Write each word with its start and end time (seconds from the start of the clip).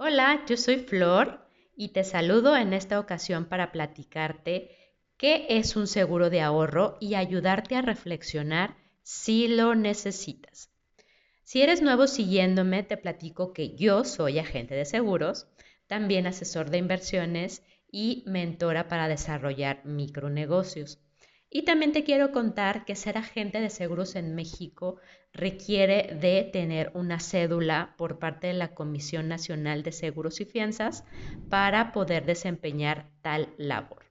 Hola, 0.00 0.44
yo 0.46 0.56
soy 0.56 0.76
Flor 0.76 1.44
y 1.74 1.88
te 1.88 2.04
saludo 2.04 2.56
en 2.56 2.72
esta 2.72 3.00
ocasión 3.00 3.46
para 3.46 3.72
platicarte 3.72 4.70
qué 5.16 5.46
es 5.48 5.74
un 5.74 5.88
seguro 5.88 6.30
de 6.30 6.40
ahorro 6.40 6.98
y 7.00 7.16
ayudarte 7.16 7.74
a 7.74 7.82
reflexionar 7.82 8.76
si 9.02 9.48
lo 9.48 9.74
necesitas. 9.74 10.70
Si 11.42 11.62
eres 11.62 11.82
nuevo 11.82 12.06
siguiéndome, 12.06 12.84
te 12.84 12.96
platico 12.96 13.52
que 13.52 13.74
yo 13.74 14.04
soy 14.04 14.38
agente 14.38 14.76
de 14.76 14.84
seguros, 14.84 15.48
también 15.88 16.28
asesor 16.28 16.70
de 16.70 16.78
inversiones 16.78 17.64
y 17.90 18.22
mentora 18.24 18.86
para 18.86 19.08
desarrollar 19.08 19.84
micronegocios. 19.84 21.00
Y 21.50 21.62
también 21.62 21.92
te 21.92 22.04
quiero 22.04 22.30
contar 22.30 22.84
que 22.84 22.94
ser 22.94 23.16
agente 23.16 23.60
de 23.60 23.70
seguros 23.70 24.16
en 24.16 24.34
México 24.34 24.96
requiere 25.32 26.14
de 26.20 26.44
tener 26.52 26.90
una 26.94 27.20
cédula 27.20 27.94
por 27.96 28.18
parte 28.18 28.48
de 28.48 28.52
la 28.52 28.74
Comisión 28.74 29.28
Nacional 29.28 29.82
de 29.82 29.92
Seguros 29.92 30.40
y 30.40 30.44
Fianzas 30.44 31.04
para 31.48 31.92
poder 31.92 32.26
desempeñar 32.26 33.08
tal 33.22 33.54
labor. 33.56 34.04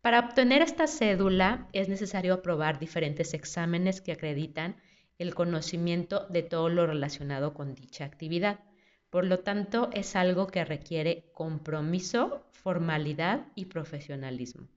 Para 0.00 0.20
obtener 0.20 0.60
esta 0.62 0.88
cédula 0.88 1.68
es 1.72 1.88
necesario 1.88 2.34
aprobar 2.34 2.80
diferentes 2.80 3.32
exámenes 3.34 4.00
que 4.00 4.12
acreditan 4.12 4.76
el 5.18 5.34
conocimiento 5.34 6.26
de 6.28 6.42
todo 6.42 6.68
lo 6.68 6.86
relacionado 6.86 7.54
con 7.54 7.74
dicha 7.74 8.04
actividad. 8.04 8.60
Por 9.08 9.24
lo 9.24 9.40
tanto, 9.40 9.88
es 9.92 10.16
algo 10.16 10.48
que 10.48 10.64
requiere 10.64 11.30
compromiso, 11.32 12.44
formalidad 12.52 13.46
y 13.54 13.66
profesionalismo. 13.66 14.68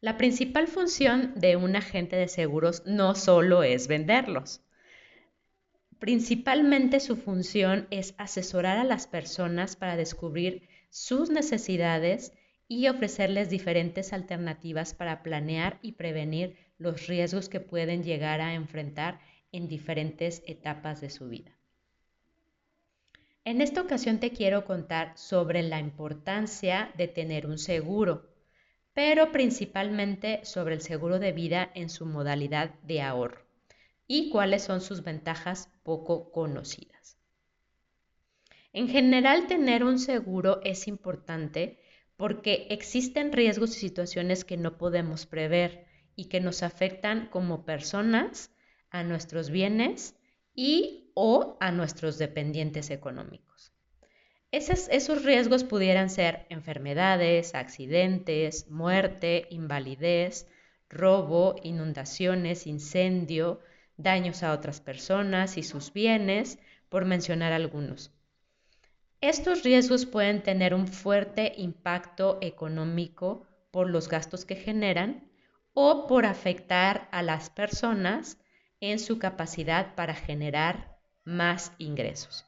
La 0.00 0.16
principal 0.16 0.68
función 0.68 1.32
de 1.34 1.56
un 1.56 1.74
agente 1.74 2.14
de 2.14 2.28
seguros 2.28 2.84
no 2.86 3.16
solo 3.16 3.64
es 3.64 3.88
venderlos. 3.88 4.60
Principalmente 5.98 7.00
su 7.00 7.16
función 7.16 7.88
es 7.90 8.14
asesorar 8.16 8.78
a 8.78 8.84
las 8.84 9.08
personas 9.08 9.74
para 9.74 9.96
descubrir 9.96 10.68
sus 10.90 11.30
necesidades 11.30 12.32
y 12.68 12.86
ofrecerles 12.86 13.50
diferentes 13.50 14.12
alternativas 14.12 14.94
para 14.94 15.24
planear 15.24 15.80
y 15.82 15.92
prevenir 15.92 16.56
los 16.78 17.08
riesgos 17.08 17.48
que 17.48 17.58
pueden 17.58 18.04
llegar 18.04 18.40
a 18.40 18.54
enfrentar 18.54 19.18
en 19.50 19.66
diferentes 19.66 20.44
etapas 20.46 21.00
de 21.00 21.10
su 21.10 21.28
vida. 21.28 21.50
En 23.44 23.60
esta 23.60 23.80
ocasión 23.80 24.20
te 24.20 24.30
quiero 24.30 24.64
contar 24.64 25.18
sobre 25.18 25.64
la 25.64 25.80
importancia 25.80 26.92
de 26.96 27.08
tener 27.08 27.46
un 27.46 27.58
seguro 27.58 28.37
pero 28.98 29.30
principalmente 29.30 30.40
sobre 30.42 30.74
el 30.74 30.80
seguro 30.80 31.20
de 31.20 31.30
vida 31.30 31.70
en 31.76 31.88
su 31.88 32.04
modalidad 32.04 32.74
de 32.82 33.00
ahorro 33.00 33.46
y 34.08 34.28
cuáles 34.28 34.64
son 34.64 34.80
sus 34.80 35.04
ventajas 35.04 35.70
poco 35.84 36.32
conocidas. 36.32 37.16
En 38.72 38.88
general, 38.88 39.46
tener 39.46 39.84
un 39.84 40.00
seguro 40.00 40.60
es 40.64 40.88
importante 40.88 41.78
porque 42.16 42.66
existen 42.70 43.30
riesgos 43.30 43.76
y 43.76 43.78
situaciones 43.78 44.44
que 44.44 44.56
no 44.56 44.78
podemos 44.78 45.26
prever 45.26 45.86
y 46.16 46.24
que 46.24 46.40
nos 46.40 46.64
afectan 46.64 47.28
como 47.28 47.64
personas, 47.64 48.50
a 48.90 49.04
nuestros 49.04 49.50
bienes 49.50 50.16
y 50.56 51.12
o 51.14 51.56
a 51.60 51.70
nuestros 51.70 52.18
dependientes 52.18 52.90
económicos. 52.90 53.47
Esos, 54.50 55.24
riesgos 55.24 55.62
pudieran 55.62 56.08
ser 56.08 56.46
enfermedades, 56.48 57.54
accidentes, 57.54 58.70
muerte, 58.70 59.46
invalidez, 59.50 60.48
robo, 60.88 61.56
inundaciones, 61.62 62.66
incendio, 62.66 63.60
daños 63.98 64.42
a 64.42 64.54
otras 64.54 64.80
personas 64.80 65.58
y 65.58 65.62
sus 65.62 65.92
bienes, 65.92 66.58
por 66.88 67.04
mencionar 67.04 67.52
algunos. 67.52 68.10
Estos 69.20 69.64
riesgos 69.64 70.06
pueden 70.06 70.42
tener 70.42 70.72
un 70.72 70.88
fuerte 70.88 71.52
impacto 71.58 72.38
económico 72.40 73.46
por 73.70 73.90
los 73.90 74.08
gastos 74.08 74.46
que 74.46 74.56
generan 74.56 75.28
o 75.74 76.06
por 76.06 76.24
afectar 76.24 77.06
a 77.12 77.22
las 77.22 77.50
personas 77.50 78.38
en 78.80 78.98
su 78.98 79.18
capacidad 79.18 79.94
para 79.94 80.14
generar 80.14 80.96
más 81.24 81.72
ingresos. 81.76 82.47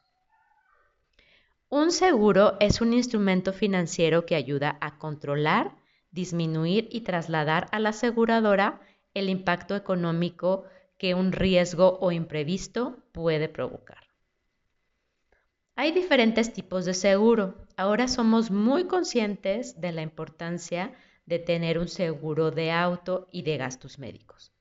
Un 1.73 1.93
seguro 1.93 2.57
es 2.59 2.81
un 2.81 2.93
instrumento 2.93 3.53
financiero 3.53 4.27
que 4.27 4.35
ayuda 4.35 4.77
a 4.81 4.99
controlar, 4.99 5.77
disminuir 6.11 6.89
y 6.91 7.03
trasladar 7.03 7.69
a 7.71 7.79
la 7.79 7.91
aseguradora 7.91 8.81
el 9.15 9.29
impacto 9.29 9.77
económico 9.77 10.65
que 10.99 11.15
un 11.15 11.31
riesgo 11.31 11.97
o 12.01 12.11
imprevisto 12.11 12.99
puede 13.13 13.49
provocar. 13.49 14.03
Hay 15.77 15.93
diferentes 15.93 16.53
tipos 16.53 16.87
de 16.87 16.93
seguro. 16.93 17.55
Ahora 17.77 18.09
somos 18.09 18.51
muy 18.51 18.89
conscientes 18.89 19.81
de 19.81 19.93
la 19.93 20.03
importancia 20.03 20.93
de 21.25 21.39
tener 21.39 21.79
un 21.79 21.87
seguro 21.87 22.51
de 22.51 22.73
auto 22.73 23.29
y 23.31 23.43
de 23.43 23.59
gastos 23.59 24.01
médicos. 24.01 24.53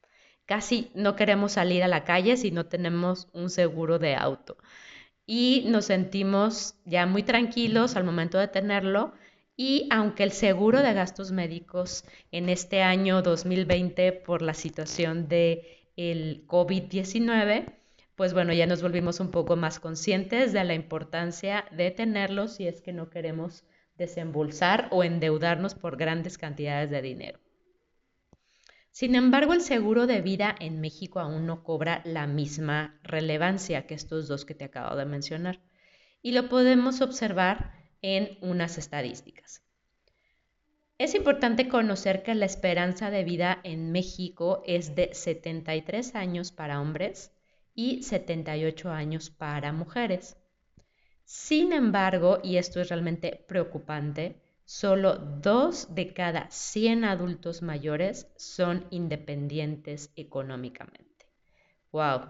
Casi 0.46 0.92
no 0.94 1.16
queremos 1.16 1.54
salir 1.54 1.84
a 1.84 1.88
la 1.88 2.04
calle 2.04 2.38
si 2.38 2.52
no 2.52 2.68
tenemos 2.68 3.30
un 3.34 3.50
seguro 3.50 3.98
de 3.98 4.14
auto 4.14 4.58
y 5.32 5.64
nos 5.68 5.86
sentimos 5.86 6.74
ya 6.86 7.06
muy 7.06 7.22
tranquilos 7.22 7.96
al 7.96 8.04
momento 8.04 8.40
de 8.40 8.48
tenerlo. 8.48 9.14
Y 9.56 9.88
aunque 9.92 10.24
el 10.24 10.32
seguro 10.32 10.82
de 10.82 10.92
gastos 10.96 11.32
médicos 11.32 12.04
en 12.32 12.50
este 12.50 12.82
año 12.82 13.22
2020 13.22 14.12
por 14.12 14.42
la 14.42 14.56
situación 14.56 15.28
de 15.28 15.86
el 15.96 16.48
COVID-19, 16.48 17.76
pues 18.16 18.34
bueno, 18.34 18.54
ya 18.54 18.66
nos 18.66 18.82
volvimos 18.82 19.20
un 19.20 19.30
poco 19.30 19.56
más 19.56 19.80
conscientes 19.80 20.52
de 20.52 20.64
la 20.64 20.74
importancia 20.74 21.66
de 21.70 21.92
tenerlo 21.92 22.48
si 22.48 22.68
es 22.68 22.82
que 22.82 22.92
no 22.92 23.12
queremos 23.12 23.64
desembolsar 24.00 24.88
o 24.90 25.04
endeudarnos 25.04 25.76
por 25.76 25.96
grandes 25.96 26.40
cantidades 26.40 26.90
de 26.90 27.04
dinero. 27.04 27.40
Sin 29.00 29.16
embargo, 29.16 29.54
el 29.54 29.62
seguro 29.62 30.08
de 30.08 30.20
vida 30.20 30.54
en 30.60 30.82
México 30.82 31.22
aún 31.22 31.46
no 31.46 31.64
cobra 31.64 32.02
la 32.04 32.28
misma 32.28 33.00
relevancia 33.02 33.88
que 33.88 33.94
estos 33.94 34.28
dos 34.28 34.44
que 34.44 34.56
te 34.56 34.66
acabo 34.66 34.98
de 34.98 35.06
mencionar. 35.06 35.62
Y 36.22 36.34
lo 36.34 36.50
podemos 36.50 37.00
observar 37.00 37.72
en 38.02 38.38
unas 38.42 38.78
estadísticas. 38.78 39.64
Es 40.98 41.16
importante 41.16 41.70
conocer 41.70 42.24
que 42.24 42.36
la 42.36 42.46
esperanza 42.46 43.10
de 43.10 43.24
vida 43.24 43.62
en 43.64 43.94
México 43.94 44.64
es 44.66 44.96
de 44.96 45.14
73 45.14 46.16
años 46.16 46.52
para 46.52 46.82
hombres 46.82 47.32
y 47.74 48.04
78 48.04 48.92
años 48.92 49.30
para 49.30 49.72
mujeres. 49.72 50.36
Sin 51.24 51.72
embargo, 51.72 52.40
y 52.44 52.58
esto 52.58 52.82
es 52.82 52.90
realmente 52.90 53.46
preocupante, 53.48 54.42
Solo 54.72 55.16
dos 55.16 55.96
de 55.96 56.14
cada 56.14 56.48
100 56.52 57.04
adultos 57.04 57.64
mayores 57.64 58.32
son 58.38 58.86
independientes 58.92 60.14
económicamente. 60.16 61.26
¡Wow! 61.92 62.30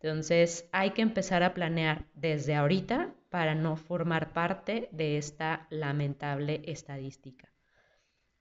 Entonces 0.00 0.68
hay 0.72 0.90
que 0.90 1.02
empezar 1.02 1.44
a 1.44 1.54
planear 1.54 2.06
desde 2.14 2.56
ahorita 2.56 3.14
para 3.30 3.54
no 3.54 3.76
formar 3.76 4.32
parte 4.32 4.88
de 4.90 5.16
esta 5.16 5.68
lamentable 5.70 6.60
estadística. 6.64 7.52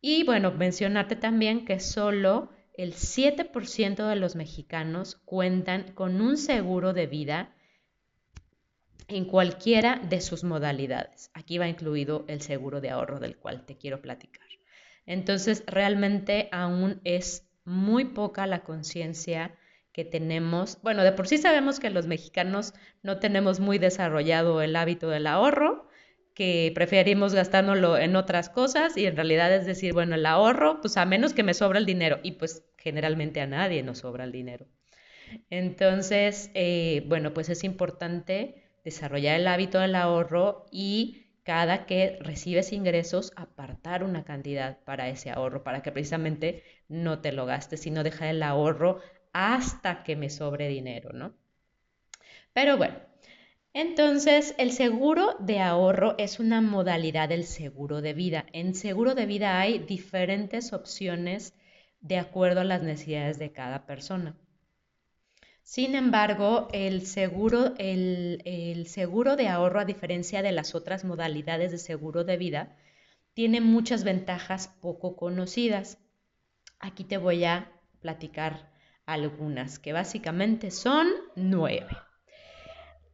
Y 0.01 0.23
bueno, 0.23 0.51
mencionarte 0.51 1.15
también 1.15 1.65
que 1.65 1.79
solo 1.79 2.49
el 2.73 2.93
7% 2.93 4.09
de 4.09 4.15
los 4.15 4.35
mexicanos 4.35 5.21
cuentan 5.23 5.91
con 5.91 6.19
un 6.19 6.37
seguro 6.37 6.93
de 6.93 7.05
vida 7.05 7.54
en 9.07 9.25
cualquiera 9.25 10.01
de 10.09 10.21
sus 10.21 10.43
modalidades. 10.43 11.29
Aquí 11.33 11.57
va 11.57 11.67
incluido 11.67 12.25
el 12.27 12.41
seguro 12.41 12.81
de 12.81 12.89
ahorro 12.89 13.19
del 13.19 13.37
cual 13.37 13.65
te 13.65 13.77
quiero 13.77 14.01
platicar. 14.01 14.47
Entonces, 15.05 15.63
realmente 15.67 16.49
aún 16.51 17.01
es 17.03 17.47
muy 17.63 18.05
poca 18.05 18.47
la 18.47 18.63
conciencia 18.63 19.55
que 19.91 20.05
tenemos. 20.05 20.79
Bueno, 20.81 21.03
de 21.03 21.11
por 21.11 21.27
sí 21.27 21.37
sabemos 21.37 21.79
que 21.79 21.89
los 21.89 22.07
mexicanos 22.07 22.73
no 23.03 23.19
tenemos 23.19 23.59
muy 23.59 23.77
desarrollado 23.77 24.61
el 24.61 24.75
hábito 24.75 25.09
del 25.09 25.27
ahorro, 25.27 25.87
que 26.33 26.71
preferimos 26.75 27.33
gastárnoslo 27.33 27.97
en 27.97 28.17
otras 28.17 28.49
cosas 28.49 28.97
y 28.97 29.05
en 29.05 29.15
realidad 29.15 29.55
es 29.55 29.65
decir, 29.65 29.93
bueno, 29.93 30.15
el 30.15 30.25
ahorro, 30.25 30.81
pues 30.81 30.97
a 30.97 31.05
menos 31.05 31.33
que 31.33 31.43
me 31.43 31.53
sobra 31.53 31.79
el 31.79 31.85
dinero 31.85 32.19
y 32.23 32.33
pues 32.33 32.65
generalmente 32.77 33.39
a 33.39 33.47
nadie 33.47 33.83
nos 33.83 33.99
sobra 33.99 34.25
el 34.25 34.33
dinero. 34.33 34.67
Entonces, 35.49 36.51
eh, 36.53 37.03
bueno, 37.07 37.33
pues 37.33 37.49
es 37.49 37.63
importante 37.63 38.64
desarrollar 38.85 39.39
el 39.39 39.47
hábito 39.47 39.79
del 39.79 39.95
ahorro 39.95 40.67
y 40.71 41.25
cada 41.43 41.85
que 41.85 42.17
recibes 42.21 42.71
ingresos, 42.71 43.33
apartar 43.35 44.03
una 44.03 44.23
cantidad 44.23 44.79
para 44.83 45.09
ese 45.09 45.29
ahorro, 45.29 45.63
para 45.63 45.83
que 45.83 45.91
precisamente 45.91 46.63
no 46.87 47.19
te 47.19 47.31
lo 47.31 47.45
gastes, 47.45 47.81
sino 47.81 48.03
dejar 48.03 48.29
el 48.29 48.41
ahorro 48.41 49.01
hasta 49.33 50.03
que 50.03 50.15
me 50.15 50.29
sobre 50.29 50.69
dinero, 50.69 51.11
¿no? 51.13 51.35
Pero 52.53 52.77
bueno, 52.77 52.95
entonces 53.73 54.55
el 54.57 54.71
seguro 54.71 55.35
de 55.39 55.59
ahorro 55.59 56.15
es 56.17 56.39
una 56.39 56.61
modalidad 56.61 57.27
del 57.29 57.43
seguro 57.43 58.01
de 58.01 58.13
vida. 58.13 58.45
En 58.53 58.73
seguro 58.73 59.13
de 59.13 59.25
vida 59.25 59.59
hay 59.59 59.79
diferentes 59.79 60.73
opciones 60.73 61.53
de 61.99 62.17
acuerdo 62.17 62.61
a 62.61 62.63
las 62.63 62.81
necesidades 62.81 63.37
de 63.37 63.51
cada 63.51 63.85
persona. 63.85 64.35
Sin 65.65 65.95
embargo, 65.95 66.67
el 66.73 67.07
seguro, 67.07 67.73
el, 67.79 68.85
seguro 68.85 69.35
de 69.35 69.47
ahorro, 69.47 69.79
a 69.79 69.85
diferencia 69.85 70.43
de 70.43 70.51
las 70.51 70.75
otras 70.75 71.03
modalidades 71.03 71.71
de 71.71 71.79
seguro 71.79 72.23
de 72.23 72.37
vida, 72.37 72.77
tiene 73.33 73.61
muchas 73.61 74.03
ventajas 74.03 74.67
poco 74.79 75.15
conocidas. 75.15 75.97
Aquí 76.79 77.03
te 77.03 77.17
voy 77.17 77.45
a 77.45 77.71
platicar 77.99 78.71
algunas, 79.07 79.79
que 79.79 79.91
básicamente 79.91 80.69
son 80.69 81.07
nueve. 81.35 81.97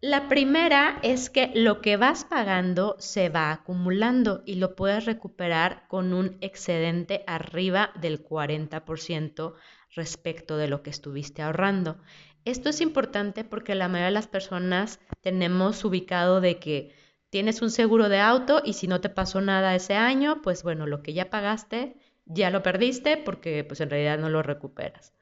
La 0.01 0.27
primera 0.27 0.99
es 1.03 1.29
que 1.29 1.51
lo 1.55 1.79
que 1.79 1.95
vas 1.95 2.25
pagando 2.25 2.97
se 2.99 3.29
va 3.29 3.53
acumulando 3.53 4.43
y 4.45 4.55
lo 4.55 4.75
puedes 4.75 5.05
recuperar 5.05 5.87
con 5.87 6.11
un 6.11 6.37
excedente 6.41 7.23
arriba 7.27 7.91
del 8.01 8.21
40% 8.21 9.53
respecto 9.93 10.57
de 10.57 10.67
lo 10.67 10.83
que 10.83 10.89
estuviste 10.89 11.41
ahorrando. 11.41 11.97
Esto 12.45 12.69
es 12.69 12.81
importante 12.81 13.43
porque 13.43 13.75
la 13.75 13.87
mayoría 13.87 14.07
de 14.07 14.11
las 14.11 14.27
personas 14.27 14.99
tenemos 15.21 15.83
ubicado 15.85 16.41
de 16.41 16.57
que 16.59 16.93
tienes 17.29 17.61
un 17.61 17.69
seguro 17.69 18.09
de 18.09 18.19
auto 18.19 18.61
y 18.65 18.73
si 18.73 18.87
no 18.87 18.99
te 18.99 19.09
pasó 19.09 19.41
nada 19.41 19.75
ese 19.75 19.95
año, 19.95 20.41
pues 20.41 20.63
bueno, 20.63 20.87
lo 20.87 21.03
que 21.03 21.13
ya 21.13 21.29
pagaste 21.29 21.95
ya 22.25 22.49
lo 22.49 22.63
perdiste 22.63 23.17
porque 23.17 23.63
pues 23.63 23.81
en 23.81 23.89
realidad 23.89 24.17
no 24.17 24.29
lo 24.29 24.41
recuperas. 24.41 25.13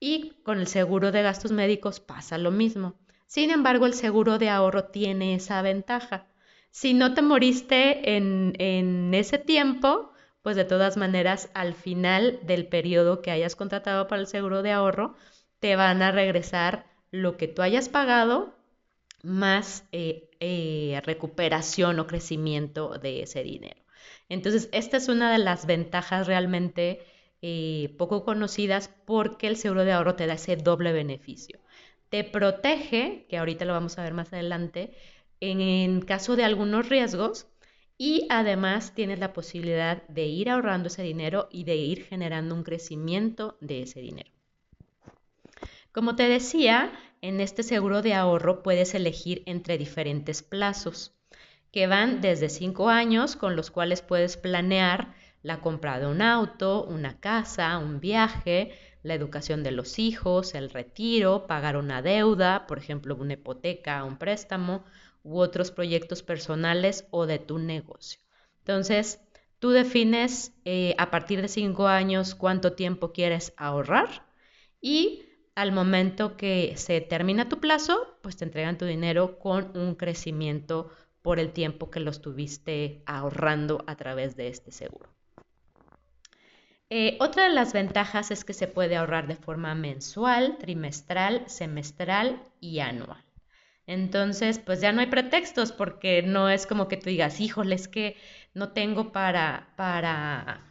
Y 0.00 0.42
con 0.42 0.58
el 0.58 0.66
seguro 0.66 1.12
de 1.12 1.22
gastos 1.22 1.52
médicos 1.52 2.00
pasa 2.00 2.38
lo 2.38 2.50
mismo. 2.50 2.94
Sin 3.26 3.50
embargo, 3.50 3.86
el 3.86 3.94
seguro 3.94 4.38
de 4.38 4.50
ahorro 4.50 4.84
tiene 4.84 5.34
esa 5.34 5.62
ventaja. 5.62 6.26
Si 6.70 6.94
no 6.94 7.14
te 7.14 7.22
moriste 7.22 8.16
en, 8.16 8.54
en 8.58 9.14
ese 9.14 9.38
tiempo, 9.38 10.12
pues 10.42 10.56
de 10.56 10.64
todas 10.64 10.96
maneras 10.96 11.50
al 11.54 11.74
final 11.74 12.40
del 12.42 12.66
periodo 12.66 13.22
que 13.22 13.30
hayas 13.30 13.56
contratado 13.56 14.08
para 14.08 14.20
el 14.20 14.26
seguro 14.26 14.62
de 14.62 14.72
ahorro, 14.72 15.16
te 15.64 15.76
van 15.76 16.02
a 16.02 16.12
regresar 16.12 16.84
lo 17.10 17.38
que 17.38 17.48
tú 17.48 17.62
hayas 17.62 17.88
pagado 17.88 18.54
más 19.22 19.88
eh, 19.92 20.28
eh, 20.38 21.00
recuperación 21.06 21.98
o 22.00 22.06
crecimiento 22.06 22.98
de 22.98 23.22
ese 23.22 23.42
dinero. 23.42 23.80
Entonces, 24.28 24.68
esta 24.72 24.98
es 24.98 25.08
una 25.08 25.32
de 25.32 25.38
las 25.38 25.64
ventajas 25.64 26.26
realmente 26.26 27.00
eh, 27.40 27.94
poco 27.96 28.26
conocidas 28.26 28.90
porque 29.06 29.46
el 29.46 29.56
seguro 29.56 29.86
de 29.86 29.92
ahorro 29.92 30.16
te 30.16 30.26
da 30.26 30.34
ese 30.34 30.56
doble 30.56 30.92
beneficio. 30.92 31.60
Te 32.10 32.24
protege, 32.24 33.24
que 33.30 33.38
ahorita 33.38 33.64
lo 33.64 33.72
vamos 33.72 33.98
a 33.98 34.02
ver 34.02 34.12
más 34.12 34.34
adelante, 34.34 34.94
en 35.40 36.02
caso 36.02 36.36
de 36.36 36.44
algunos 36.44 36.90
riesgos 36.90 37.46
y 37.96 38.26
además 38.28 38.94
tienes 38.94 39.18
la 39.18 39.32
posibilidad 39.32 40.06
de 40.08 40.26
ir 40.26 40.50
ahorrando 40.50 40.88
ese 40.88 41.02
dinero 41.02 41.48
y 41.50 41.64
de 41.64 41.76
ir 41.76 42.04
generando 42.04 42.54
un 42.54 42.64
crecimiento 42.64 43.56
de 43.62 43.80
ese 43.80 44.02
dinero. 44.02 44.33
Como 45.94 46.16
te 46.16 46.28
decía, 46.28 46.90
en 47.22 47.40
este 47.40 47.62
seguro 47.62 48.02
de 48.02 48.14
ahorro 48.14 48.64
puedes 48.64 48.96
elegir 48.96 49.44
entre 49.46 49.78
diferentes 49.78 50.42
plazos, 50.42 51.14
que 51.70 51.86
van 51.86 52.20
desde 52.20 52.48
5 52.48 52.88
años, 52.88 53.36
con 53.36 53.54
los 53.54 53.70
cuales 53.70 54.02
puedes 54.02 54.36
planear 54.36 55.14
la 55.42 55.60
compra 55.60 56.00
de 56.00 56.06
un 56.08 56.20
auto, 56.20 56.82
una 56.82 57.20
casa, 57.20 57.78
un 57.78 58.00
viaje, 58.00 58.72
la 59.04 59.14
educación 59.14 59.62
de 59.62 59.70
los 59.70 60.00
hijos, 60.00 60.56
el 60.56 60.70
retiro, 60.70 61.46
pagar 61.46 61.76
una 61.76 62.02
deuda, 62.02 62.66
por 62.66 62.78
ejemplo, 62.78 63.14
una 63.14 63.34
hipoteca, 63.34 64.02
un 64.02 64.18
préstamo, 64.18 64.84
u 65.22 65.38
otros 65.38 65.70
proyectos 65.70 66.24
personales 66.24 67.06
o 67.12 67.26
de 67.26 67.38
tu 67.38 67.60
negocio. 67.60 68.18
Entonces, 68.58 69.20
tú 69.60 69.70
defines 69.70 70.52
eh, 70.64 70.96
a 70.98 71.12
partir 71.12 71.40
de 71.40 71.46
5 71.46 71.86
años 71.86 72.34
cuánto 72.34 72.72
tiempo 72.72 73.12
quieres 73.12 73.54
ahorrar 73.56 74.26
y 74.80 75.23
al 75.54 75.72
momento 75.72 76.36
que 76.36 76.74
se 76.76 77.00
termina 77.00 77.48
tu 77.48 77.60
plazo, 77.60 78.18
pues 78.22 78.36
te 78.36 78.44
entregan 78.44 78.78
tu 78.78 78.84
dinero 78.84 79.38
con 79.38 79.76
un 79.76 79.94
crecimiento 79.94 80.90
por 81.22 81.38
el 81.38 81.52
tiempo 81.52 81.90
que 81.90 82.00
lo 82.00 82.10
estuviste 82.10 83.02
ahorrando 83.06 83.84
a 83.86 83.96
través 83.96 84.36
de 84.36 84.48
este 84.48 84.72
seguro. 84.72 85.08
Eh, 86.90 87.16
otra 87.18 87.44
de 87.44 87.54
las 87.54 87.72
ventajas 87.72 88.30
es 88.30 88.44
que 88.44 88.52
se 88.52 88.68
puede 88.68 88.96
ahorrar 88.96 89.26
de 89.26 89.36
forma 89.36 89.74
mensual, 89.74 90.58
trimestral, 90.58 91.44
semestral 91.48 92.42
y 92.60 92.80
anual. 92.80 93.24
Entonces, 93.86 94.58
pues 94.58 94.80
ya 94.80 94.92
no 94.92 95.00
hay 95.00 95.06
pretextos 95.06 95.72
porque 95.72 96.22
no 96.22 96.48
es 96.48 96.66
como 96.66 96.88
que 96.88 96.96
tú 96.96 97.10
digas, 97.10 97.40
híjole, 97.40 97.74
es 97.74 97.88
que 97.88 98.16
no 98.54 98.72
tengo 98.72 99.12
para, 99.12 99.72
para 99.76 100.64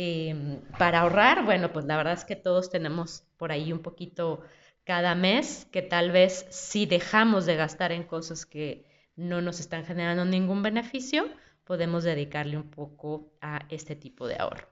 Em, 0.00 0.60
para 0.78 1.00
ahorrar, 1.00 1.44
bueno, 1.44 1.72
pues 1.72 1.84
la 1.84 1.96
verdad 1.96 2.12
es 2.12 2.24
que 2.24 2.36
todos 2.36 2.70
tenemos 2.70 3.24
por 3.36 3.50
ahí 3.50 3.72
un 3.72 3.80
poquito 3.80 4.44
cada 4.84 5.16
mes 5.16 5.66
que 5.72 5.82
tal 5.82 6.12
vez 6.12 6.46
si 6.50 6.86
dejamos 6.86 7.46
de 7.46 7.56
gastar 7.56 7.90
en 7.90 8.04
cosas 8.04 8.46
que 8.46 8.84
no 9.16 9.42
nos 9.42 9.58
están 9.58 9.84
generando 9.84 10.24
ningún 10.24 10.62
beneficio, 10.62 11.28
podemos 11.64 12.04
dedicarle 12.04 12.56
un 12.56 12.70
poco 12.70 13.32
a 13.40 13.66
este 13.70 13.96
tipo 13.96 14.28
de 14.28 14.36
ahorro. 14.38 14.68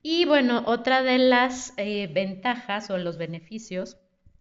Y 0.00 0.26
bueno, 0.26 0.62
otra 0.66 1.02
de 1.02 1.18
las 1.18 1.74
eh, 1.76 2.06
ventajas 2.06 2.88
o 2.90 2.98
los 2.98 3.18
beneficios 3.18 3.96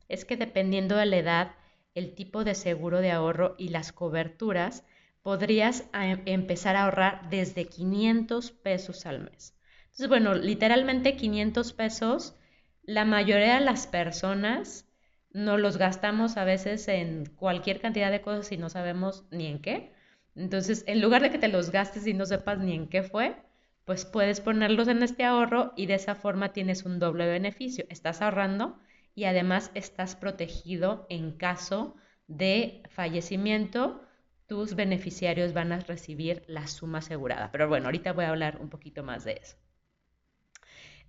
es 0.07 0.23
que 0.23 0.37
dependiendo 0.37 0.97
de 0.97 1.07
la 1.07 1.17
edad, 1.17 1.55
el 1.95 2.13
tipo 2.13 2.43
de 2.43 2.53
seguro 2.53 3.01
de 3.01 3.09
ahorro 3.09 3.55
y 3.57 3.69
las 3.69 3.91
coberturas, 3.91 4.83
podrías 5.25 5.85
em, 5.91 6.21
empezar 6.27 6.75
a 6.75 6.83
ahorrar 6.83 7.31
desde 7.31 7.65
500 7.65 8.51
pesos 8.51 9.07
al 9.07 9.21
mes. 9.21 9.57
Entonces, 9.85 10.07
bueno, 10.07 10.35
literalmente 10.35 11.15
500 11.15 11.73
pesos, 11.73 12.35
la 12.83 13.05
mayoría 13.05 13.55
de 13.55 13.65
las 13.65 13.87
personas 13.87 14.87
no 15.31 15.57
los 15.57 15.77
gastamos 15.77 16.37
a 16.37 16.43
veces 16.43 16.87
en 16.87 17.25
cualquier 17.25 17.81
cantidad 17.81 18.11
de 18.11 18.21
cosas 18.21 18.51
y 18.51 18.57
no 18.57 18.69
sabemos 18.69 19.25
ni 19.31 19.47
en 19.47 19.63
qué. 19.63 19.93
Entonces, 20.35 20.83
en 20.85 21.01
lugar 21.01 21.23
de 21.23 21.31
que 21.31 21.39
te 21.39 21.47
los 21.47 21.71
gastes 21.71 22.05
y 22.05 22.13
no 22.13 22.27
sepas 22.27 22.59
ni 22.59 22.75
en 22.75 22.87
qué 22.87 23.01
fue, 23.01 23.35
pues 23.83 24.05
puedes 24.05 24.41
ponerlos 24.41 24.87
en 24.89 25.01
este 25.01 25.23
ahorro 25.23 25.73
y 25.75 25.87
de 25.87 25.95
esa 25.95 26.13
forma 26.13 26.53
tienes 26.53 26.85
un 26.85 26.99
doble 26.99 27.25
beneficio. 27.25 27.85
Estás 27.89 28.21
ahorrando 28.21 28.77
y 29.15 29.23
además 29.23 29.71
estás 29.73 30.15
protegido 30.15 31.07
en 31.09 31.31
caso 31.31 31.95
de 32.27 32.83
fallecimiento 32.91 34.04
tus 34.47 34.75
beneficiarios 34.75 35.53
van 35.53 35.71
a 35.71 35.79
recibir 35.79 36.43
la 36.47 36.67
suma 36.67 36.99
asegurada. 36.99 37.51
Pero 37.51 37.67
bueno, 37.67 37.85
ahorita 37.87 38.13
voy 38.13 38.25
a 38.25 38.29
hablar 38.29 38.57
un 38.61 38.69
poquito 38.69 39.03
más 39.03 39.23
de 39.25 39.33
eso. 39.41 39.57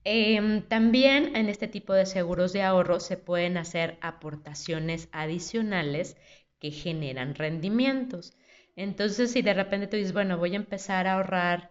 Em, 0.05 0.63
también 0.63 1.37
en 1.37 1.49
este 1.51 1.69
tipo 1.69 1.93
de 1.93 2.07
seguros 2.07 2.53
de 2.55 2.63
ahorro 2.63 2.99
se 3.01 3.17
pueden 3.19 3.57
hacer 3.59 3.99
aportaciones 4.01 5.09
adicionales 5.13 6.17
que 6.61 6.71
generan 6.71 7.35
rendimientos. 7.35 8.33
Entonces, 8.77 9.33
si 9.33 9.43
de 9.43 9.53
repente 9.55 9.87
tú 9.89 9.97
dices, 9.97 10.13
bueno, 10.15 10.39
voy 10.39 10.53
a 10.55 10.57
empezar 10.57 11.07
a 11.07 11.15
ahorrar 11.15 11.71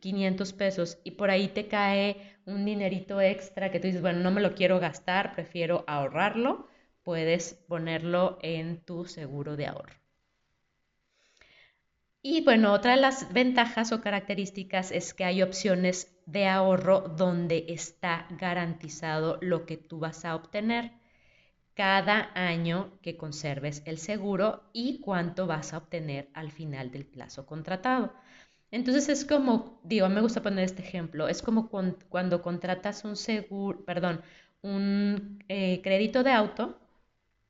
500 0.00 0.50
em, 0.52 0.58
pesos 0.58 0.98
y 1.04 1.12
por 1.12 1.30
ahí 1.30 1.48
te 1.48 1.68
cae 1.68 2.16
un 2.44 2.64
dinerito 2.64 3.20
extra 3.20 3.70
que 3.70 3.78
tú 3.80 3.86
dices, 3.86 4.02
bueno, 4.02 4.18
no 4.20 4.30
me 4.32 4.40
lo 4.40 4.54
quiero 4.54 4.80
gastar, 4.80 5.32
prefiero 5.34 5.84
ahorrarlo, 5.86 6.66
puedes 7.04 7.54
ponerlo 7.54 8.38
en 8.42 8.80
tu 8.84 9.04
seguro 9.06 9.56
de 9.56 9.66
ahorro. 9.66 9.97
Y 12.30 12.42
bueno, 12.42 12.74
otra 12.74 12.90
de 12.94 13.00
las 13.00 13.32
ventajas 13.32 13.90
o 13.90 14.02
características 14.02 14.92
es 14.92 15.14
que 15.14 15.24
hay 15.24 15.40
opciones 15.40 16.14
de 16.26 16.46
ahorro 16.46 17.00
donde 17.00 17.64
está 17.68 18.26
garantizado 18.38 19.38
lo 19.40 19.64
que 19.64 19.78
tú 19.78 19.98
vas 19.98 20.26
a 20.26 20.36
obtener 20.36 20.92
cada 21.72 22.30
año 22.34 22.92
que 23.00 23.16
conserves 23.16 23.80
el 23.86 23.96
seguro 23.96 24.62
y 24.74 25.00
cuánto 25.00 25.46
vas 25.46 25.72
a 25.72 25.78
obtener 25.78 26.28
al 26.34 26.52
final 26.52 26.90
del 26.90 27.06
plazo 27.06 27.46
contratado. 27.46 28.12
Entonces 28.70 29.08
es 29.08 29.24
como, 29.24 29.80
digo, 29.82 30.06
me 30.10 30.20
gusta 30.20 30.42
poner 30.42 30.64
este 30.64 30.82
ejemplo, 30.82 31.28
es 31.28 31.40
como 31.40 31.70
cuando 31.70 32.42
contratas 32.42 33.04
un 33.04 33.16
seguro, 33.16 33.86
perdón, 33.86 34.20
un 34.60 35.42
eh, 35.48 35.80
crédito 35.82 36.22
de 36.22 36.32
auto, 36.32 36.78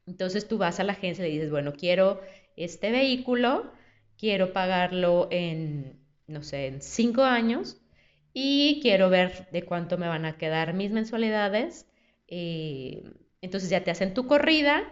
entonces 0.07 0.47
tú 0.47 0.57
vas 0.57 0.79
a 0.79 0.85
la 0.85 0.93
agencia 0.93 1.27
y 1.27 1.31
le 1.31 1.35
dices, 1.35 1.51
bueno, 1.51 1.73
quiero 1.73 2.21
este 2.57 2.93
vehículo, 2.93 3.73
quiero 4.19 4.53
pagarlo 4.53 5.29
en, 5.31 5.99
no 6.27 6.43
sé, 6.43 6.67
en 6.67 6.83
cinco 6.83 7.23
años 7.23 7.81
y 8.35 8.81
quiero 8.83 9.09
ver 9.11 9.49
de 9.53 9.65
cuánto 9.65 9.97
me 9.99 10.09
van 10.09 10.25
a 10.25 10.37
quedar 10.37 10.75
mis 10.75 10.91
mensualidades. 10.91 11.87
Eh, 12.27 13.05
entonces 13.41 13.71
ya 13.71 13.85
te 13.85 13.91
hacen 13.91 14.15
tu 14.15 14.27
corrida 14.27 14.83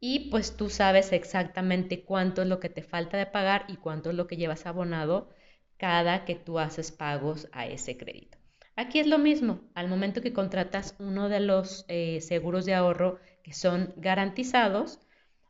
y 0.00 0.30
pues 0.30 0.56
tú 0.56 0.68
sabes 0.68 1.12
exactamente 1.12 2.04
cuánto 2.04 2.42
es 2.42 2.48
lo 2.48 2.60
que 2.60 2.68
te 2.68 2.82
falta 2.82 3.16
de 3.16 3.26
pagar 3.26 3.64
y 3.68 3.76
cuánto 3.76 4.10
es 4.10 4.16
lo 4.16 4.26
que 4.26 4.36
llevas 4.36 4.66
abonado 4.66 5.30
cada 5.76 6.24
que 6.24 6.34
tú 6.34 6.58
haces 6.58 6.92
pagos 6.92 7.48
a 7.52 7.66
ese 7.66 7.96
crédito. 7.96 8.38
Aquí 8.74 8.98
es 8.98 9.06
lo 9.06 9.18
mismo, 9.18 9.60
al 9.74 9.88
momento 9.88 10.22
que 10.22 10.32
contratas 10.32 10.96
uno 10.98 11.28
de 11.28 11.40
los 11.40 11.84
eh, 11.88 12.20
seguros 12.20 12.64
de 12.64 12.74
ahorro 12.74 13.20
que 13.42 13.52
son 13.52 13.92
garantizados, 13.96 15.00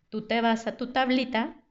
tú 0.09 0.27
te 0.27 0.41
vas 0.41 0.67
a 0.67 0.77
tu 0.77 0.93
tablita 0.93 1.62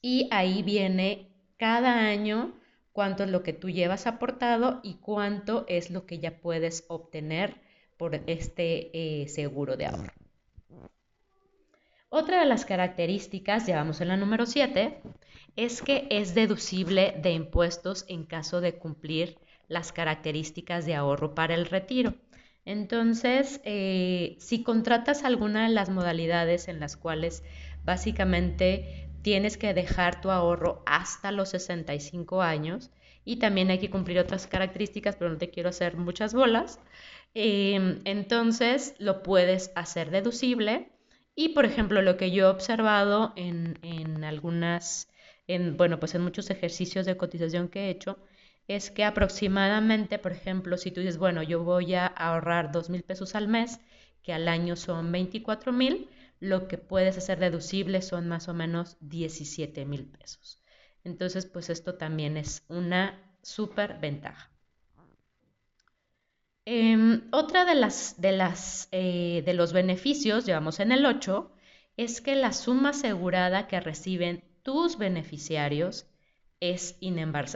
y 0.00 0.28
ahí 0.30 0.62
viene 0.62 1.28
cada 1.56 2.06
año 2.06 2.54
cuánto 2.92 3.24
es 3.24 3.30
lo 3.30 3.42
que 3.42 3.52
tú 3.52 3.70
llevas 3.70 4.06
aportado 4.06 4.80
y 4.82 4.94
cuánto 4.94 5.64
es 5.68 5.90
lo 5.90 6.06
que 6.06 6.18
ya 6.18 6.38
puedes 6.40 6.84
obtener 6.88 7.60
por 7.96 8.14
este 8.26 9.22
eh, 9.22 9.28
seguro 9.28 9.76
de 9.76 9.86
ahorro. 9.86 10.12
Otra 12.08 12.40
de 12.40 12.46
las 12.46 12.64
características, 12.64 13.66
ya 13.66 13.76
vamos 13.76 14.00
en 14.00 14.08
la 14.08 14.16
número 14.16 14.46
7, 14.46 15.02
es 15.56 15.82
que 15.82 16.06
es 16.10 16.34
deducible 16.34 17.14
de 17.20 17.32
impuestos 17.32 18.04
en 18.08 18.24
caso 18.24 18.60
de 18.60 18.76
cumplir 18.76 19.38
las 19.68 19.92
características 19.92 20.86
de 20.86 20.94
ahorro 20.94 21.34
para 21.34 21.54
el 21.54 21.66
retiro. 21.66 22.14
Entonces, 22.64 23.60
eh, 23.64 24.36
si 24.38 24.62
contratas 24.62 25.24
alguna 25.24 25.68
de 25.68 25.74
las 25.74 25.88
modalidades 25.88 26.68
en 26.68 26.80
las 26.80 26.96
cuales 26.96 27.42
básicamente 27.84 29.10
tienes 29.26 29.56
que 29.56 29.74
dejar 29.74 30.20
tu 30.20 30.30
ahorro 30.30 30.84
hasta 30.86 31.32
los 31.32 31.48
65 31.48 32.42
años 32.42 32.92
y 33.24 33.40
también 33.40 33.70
hay 33.70 33.80
que 33.80 33.90
cumplir 33.90 34.20
otras 34.20 34.46
características, 34.46 35.16
pero 35.16 35.32
no 35.32 35.36
te 35.36 35.50
quiero 35.50 35.70
hacer 35.70 35.96
muchas 35.96 36.32
bolas, 36.32 36.78
em, 37.34 37.98
entonces 38.04 38.94
lo 39.00 39.24
puedes 39.24 39.72
hacer 39.74 40.12
deducible 40.12 40.92
y, 41.34 41.48
por 41.48 41.64
ejemplo, 41.64 42.02
lo 42.02 42.16
que 42.16 42.30
yo 42.30 42.46
he 42.46 42.50
observado 42.50 43.32
en, 43.34 43.80
en 43.82 44.22
algunas, 44.22 45.08
en, 45.48 45.76
bueno, 45.76 45.98
pues 45.98 46.14
en 46.14 46.22
muchos 46.22 46.48
ejercicios 46.50 47.04
de 47.04 47.16
cotización 47.16 47.66
que 47.66 47.86
he 47.86 47.90
hecho, 47.90 48.18
es 48.68 48.92
que 48.92 49.02
aproximadamente, 49.02 50.20
por 50.20 50.30
ejemplo, 50.30 50.76
si 50.76 50.92
tú 50.92 51.00
dices, 51.00 51.18
bueno, 51.18 51.42
yo 51.42 51.64
voy 51.64 51.94
a 51.94 52.06
ahorrar 52.06 52.70
dos 52.70 52.90
mil 52.90 53.02
pesos 53.02 53.34
al 53.34 53.48
mes, 53.48 53.80
que 54.22 54.32
al 54.32 54.46
año 54.46 54.76
son 54.76 55.10
24 55.10 55.72
mil, 55.72 56.08
lo 56.40 56.68
que 56.68 56.78
puedes 56.78 57.16
hacer 57.18 57.38
deducible 57.38 58.02
son 58.02 58.28
más 58.28 58.48
o 58.48 58.54
menos 58.54 58.96
17 59.00 59.84
mil 59.84 60.06
pesos. 60.06 60.60
Entonces, 61.04 61.46
pues 61.46 61.70
esto 61.70 61.94
también 61.94 62.36
es 62.36 62.64
una 62.68 63.18
súper 63.42 63.98
ventaja. 64.00 64.50
Em, 66.64 67.28
otra 67.30 67.64
de, 67.64 67.76
las, 67.76 68.20
de, 68.20 68.32
las, 68.32 68.88
eh, 68.90 69.42
de 69.46 69.54
los 69.54 69.72
beneficios, 69.72 70.44
llevamos 70.46 70.80
en 70.80 70.90
el 70.90 71.06
8, 71.06 71.52
es 71.96 72.20
que 72.20 72.34
la 72.34 72.52
suma 72.52 72.90
asegurada 72.90 73.68
que 73.68 73.78
reciben 73.78 74.42
tus 74.62 74.98
beneficiarios 74.98 76.06
es, 76.60 76.96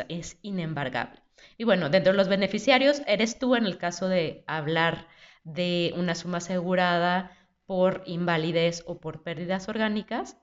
es 0.09 0.39
inembargable. 0.43 1.21
Y 1.59 1.65
bueno, 1.65 1.91
dentro 1.91 2.13
de 2.13 2.17
los 2.17 2.29
beneficiarios 2.29 3.03
eres 3.07 3.39
tú 3.39 3.57
en 3.57 3.67
el 3.67 3.79
caso 3.79 4.09
de 4.09 4.45
hablar 4.47 5.09
de 5.43 5.93
una 5.97 6.15
suma 6.15 6.39
asegurada 6.39 7.37
por 7.71 8.03
invalidez 8.05 8.83
o 8.85 8.99
por 8.99 9.23
pérdidas 9.23 9.69
orgánicas. 9.69 10.37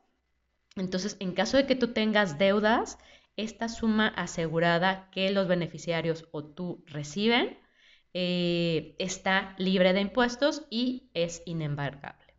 Entonces, 0.77 1.17
en 1.19 1.33
caso 1.33 1.57
de 1.57 1.65
que 1.67 1.75
tú 1.75 1.89
tengas 1.89 2.37
deudas, 2.37 2.97
esta 3.35 3.67
suma 3.67 4.07
asegurada 4.07 5.09
que 5.11 5.29
los 5.31 5.45
beneficiarios 5.45 6.29
o 6.31 6.45
tú 6.45 6.85
reciben 6.87 7.59
eh, 8.13 8.95
está 8.97 9.55
libre 9.57 9.91
de 9.91 9.99
impuestos 9.99 10.67
y 10.69 11.09
es 11.13 11.43
inembargable. 11.45 12.33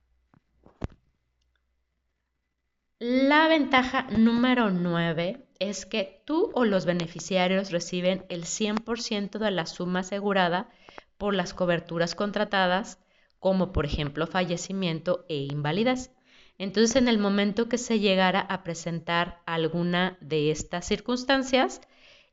La 2.99 3.47
ventaja 3.47 4.07
número 4.17 4.71
9 4.71 5.51
es 5.59 5.85
que 5.85 6.23
tú 6.25 6.51
o 6.55 6.65
los 6.65 6.87
beneficiarios 6.87 7.73
reciben 7.73 8.25
el 8.31 8.45
100% 8.45 9.39
de 9.39 9.51
la 9.51 9.67
suma 9.67 10.01
asegurada 10.01 10.71
por 11.19 11.35
las 11.35 11.53
coberturas 11.53 12.15
contratadas, 12.15 12.99
como 13.39 13.73
por 13.73 13.87
ejemplo 13.87 14.27
fallecimiento 14.27 15.25
e 15.29 15.37
invalidez. 15.37 16.11
Entonces, 16.59 16.97
en 16.97 17.09
el 17.09 17.19
momento 17.19 17.69
que 17.69 17.79
se 17.79 18.01
llegara 18.01 18.41
a 18.41 18.65
presentar 18.65 19.43
alguna 19.47 20.19
de 20.21 20.51
estas 20.51 20.87
circunstancias, 20.87 21.81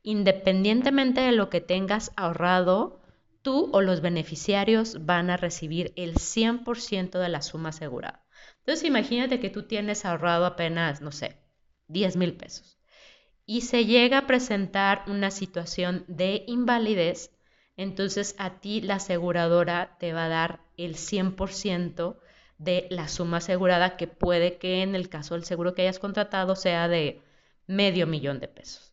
independientemente 0.02 1.20
de 1.20 1.32
lo 1.32 1.48
que 1.48 1.60
tengas 1.60 2.12
ahorrado, 2.16 3.00
tú 3.42 3.70
o 3.72 3.82
los 3.82 4.00
beneficiarios 4.00 5.06
van 5.06 5.30
a 5.30 5.36
recibir 5.36 5.92
el 5.96 6.14
100% 6.14 7.18
de 7.20 7.28
la 7.28 7.42
suma 7.42 7.68
asegurada. 7.68 8.26
Entonces, 8.58 8.84
imagínate 8.84 9.38
que 9.38 9.50
tú 9.50 9.62
tienes 9.64 10.04
ahorrado 10.04 10.46
apenas, 10.46 11.00
no 11.00 11.12
sé, 11.12 11.36
10 11.88 12.16
mil 12.16 12.36
pesos 12.36 12.76
y 13.46 13.60
se 13.60 13.86
llega 13.86 14.18
a 14.18 14.26
presentar 14.26 15.04
una 15.06 15.30
situación 15.30 16.04
de 16.08 16.44
invalidez, 16.48 17.30
entonces 17.76 18.34
a 18.38 18.60
ti 18.60 18.80
la 18.80 18.96
aseguradora 18.96 19.96
te 19.98 20.12
va 20.12 20.26
a 20.26 20.28
dar 20.28 20.60
el 20.76 20.96
100% 20.96 22.18
de 22.58 22.86
la 22.90 23.08
suma 23.08 23.38
asegurada 23.38 23.96
que 23.96 24.06
puede 24.06 24.56
que 24.56 24.82
en 24.82 24.94
el 24.94 25.08
caso 25.08 25.34
del 25.34 25.44
seguro 25.44 25.74
que 25.74 25.82
hayas 25.82 25.98
contratado 25.98 26.56
sea 26.56 26.88
de 26.88 27.22
medio 27.66 28.06
millón 28.06 28.40
de 28.40 28.48
pesos. 28.48 28.92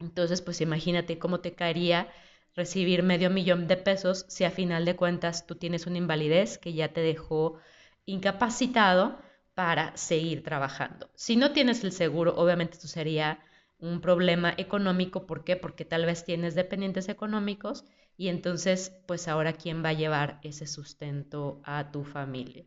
Entonces, 0.00 0.42
pues 0.42 0.60
imagínate 0.60 1.18
cómo 1.18 1.40
te 1.40 1.54
caería 1.54 2.08
recibir 2.54 3.02
medio 3.02 3.30
millón 3.30 3.66
de 3.66 3.76
pesos 3.76 4.26
si 4.28 4.44
a 4.44 4.50
final 4.50 4.84
de 4.84 4.96
cuentas 4.96 5.46
tú 5.46 5.54
tienes 5.54 5.86
una 5.86 5.98
invalidez 5.98 6.58
que 6.58 6.72
ya 6.72 6.92
te 6.92 7.00
dejó 7.00 7.58
incapacitado 8.04 9.18
para 9.54 9.96
seguir 9.96 10.42
trabajando. 10.42 11.10
Si 11.14 11.36
no 11.36 11.52
tienes 11.52 11.84
el 11.84 11.92
seguro, 11.92 12.34
obviamente 12.36 12.74
esto 12.74 12.88
sería 12.88 13.38
un 13.78 14.00
problema 14.00 14.54
económico. 14.56 15.26
¿Por 15.26 15.44
qué? 15.44 15.56
Porque 15.56 15.84
tal 15.84 16.06
vez 16.06 16.24
tienes 16.24 16.54
dependientes 16.54 17.08
económicos 17.08 17.84
y 18.16 18.28
entonces, 18.28 18.92
pues 19.06 19.28
ahora, 19.28 19.52
¿quién 19.54 19.84
va 19.84 19.90
a 19.90 19.94
llevar 19.94 20.38
ese 20.42 20.66
sustento 20.66 21.60
a 21.64 21.90
tu 21.90 22.04
familia? 22.04 22.64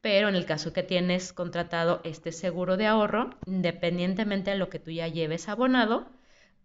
Pero 0.00 0.28
en 0.28 0.34
el 0.34 0.46
caso 0.46 0.72
que 0.72 0.82
tienes 0.82 1.32
contratado 1.32 2.00
este 2.04 2.32
seguro 2.32 2.76
de 2.76 2.86
ahorro, 2.86 3.30
independientemente 3.46 4.50
de 4.50 4.56
lo 4.56 4.70
que 4.70 4.78
tú 4.78 4.90
ya 4.90 5.08
lleves 5.08 5.48
abonado, 5.48 6.08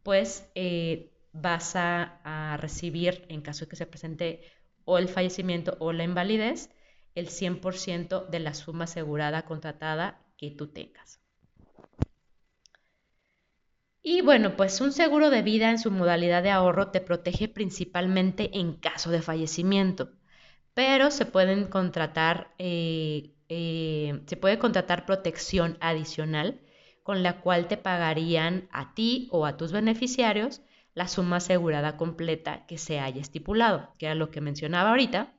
pues 0.04 0.50
eh, 0.56 1.12
vas 1.34 1.76
a, 1.76 2.20
a, 2.24 2.58
recibir, 2.58 3.26
en 3.30 3.42
caso 3.42 3.66
de 3.66 3.70
que 3.70 3.76
se 3.76 3.86
presente 3.86 4.42
o 4.86 4.98
el 4.98 5.10
fallecimiento 5.10 5.76
o 5.80 5.92
la 5.92 6.04
invalidez, 6.04 6.70
el 7.16 7.28
100% 7.30 8.28
de 8.28 8.40
la 8.40 8.54
suma 8.54 8.86
asegurada 8.86 9.44
contratada 9.44 10.22
que 10.38 10.52
tú 10.52 10.68
tengas. 10.68 11.25
Y 14.08 14.22
bueno, 14.22 14.56
pues 14.56 14.82
un 14.82 14.92
seguro 14.92 15.32
de 15.32 15.42
vida 15.42 15.72
en 15.72 15.80
su 15.80 15.90
modalidad 15.90 16.44
de 16.44 16.52
ahorro 16.52 16.92
te 16.92 17.02
protege 17.02 17.48
principalmente 17.48 18.52
en 18.54 18.74
caso 18.74 19.10
de 19.10 19.24
fallecimiento, 19.24 20.12
pero 20.76 21.10
se 21.10 21.26
pueden 21.26 21.66
contratar, 21.66 22.54
eh, 22.60 23.32
eh, 23.50 24.22
se 24.28 24.38
puede 24.38 24.60
contratar 24.60 25.08
protección 25.08 25.80
adicional 25.82 26.62
con 27.02 27.24
la 27.24 27.42
cual 27.42 27.68
te 27.68 27.78
pagarían 27.78 28.70
a 28.72 28.94
ti 28.94 29.28
o 29.32 29.48
a 29.48 29.58
tus 29.58 29.72
beneficiarios 29.72 30.62
la 30.94 31.08
suma 31.08 31.38
asegurada 31.38 31.98
completa 31.98 32.68
que 32.68 32.78
se 32.78 33.00
haya 33.00 33.22
estipulado, 33.22 33.92
que 33.98 34.06
era 34.06 34.14
lo 34.14 34.30
que 34.30 34.40
mencionaba 34.40 34.92
ahorita, 34.92 35.34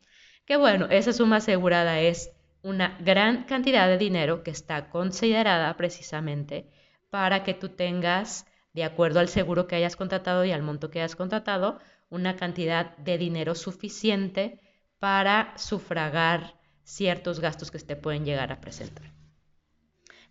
que 0.44 0.56
bueno, 0.56 0.86
esa 0.90 1.12
suma 1.12 1.36
asegurada 1.36 2.00
es 2.00 2.32
una 2.62 2.98
gran 2.98 3.44
cantidad 3.44 3.86
de 3.86 3.96
dinero 3.96 4.42
que 4.42 4.50
está 4.50 4.90
considerada 4.90 5.76
precisamente 5.76 6.68
para 7.10 7.44
que 7.44 7.54
tú 7.54 7.68
tengas 7.68 8.44
de 8.76 8.84
acuerdo 8.84 9.20
al 9.20 9.28
seguro 9.28 9.66
que 9.66 9.74
hayas 9.74 9.96
contratado 9.96 10.44
y 10.44 10.52
al 10.52 10.62
monto 10.62 10.90
que 10.90 11.00
hayas 11.00 11.16
contratado, 11.16 11.80
una 12.10 12.36
cantidad 12.36 12.94
de 12.98 13.16
dinero 13.16 13.54
suficiente 13.54 14.60
para 14.98 15.56
sufragar 15.56 16.60
ciertos 16.84 17.40
gastos 17.40 17.70
que 17.70 17.78
te 17.78 17.96
pueden 17.96 18.26
llegar 18.26 18.52
a 18.52 18.60
presentar. 18.60 19.14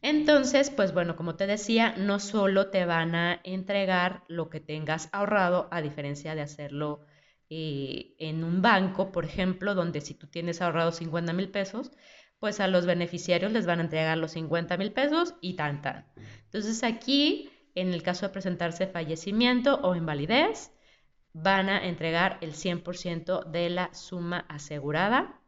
Entonces, 0.04 0.70
pues 0.70 0.94
bueno, 0.94 1.16
como 1.16 1.36
te 1.36 1.48
decía, 1.48 1.96
no 1.98 2.20
solo 2.20 2.70
te 2.70 2.86
van 2.86 3.16
a 3.16 3.42
entregar 3.44 4.24
lo 4.28 4.52
que 4.52 4.60
tengas 4.60 5.10
ahorrado, 5.12 5.68
a 5.72 5.82
diferencia 5.82 6.36
de 6.36 6.42
hacerlo 6.42 7.04
eh, 7.50 8.14
en 8.20 8.44
un 8.44 8.62
banco, 8.62 9.12
por 9.12 9.26
ejemplo, 9.26 9.74
donde 9.74 10.02
si 10.02 10.14
tú 10.14 10.28
tienes 10.28 10.62
ahorrado 10.62 10.92
50 10.92 11.34
mil 11.34 11.50
pesos, 11.50 11.92
pues 12.38 12.60
a 12.60 12.68
los 12.68 12.86
beneficiarios 12.86 13.52
les 13.52 13.66
van 13.66 13.80
a 13.80 13.84
entregar 13.84 14.20
los 14.20 14.34
50 14.34 14.78
mil 14.78 14.92
pesos 14.92 15.34
y 15.42 15.56
tan 15.56 15.82
tan. 15.82 16.06
Entonces 16.44 16.84
aquí 16.84 17.50
en 17.76 17.94
el 17.94 18.02
caso 18.02 18.26
de 18.26 18.34
presentarse 18.34 18.88
fallecimiento 18.88 19.80
o 19.84 19.96
invalidez, 19.96 20.72
van 21.34 21.70
a 21.70 21.86
entregar 21.86 22.38
el 22.42 22.54
100% 22.54 23.44
de 23.44 23.70
la 23.70 23.94
suma 23.94 24.46
asegurada. 24.48 25.42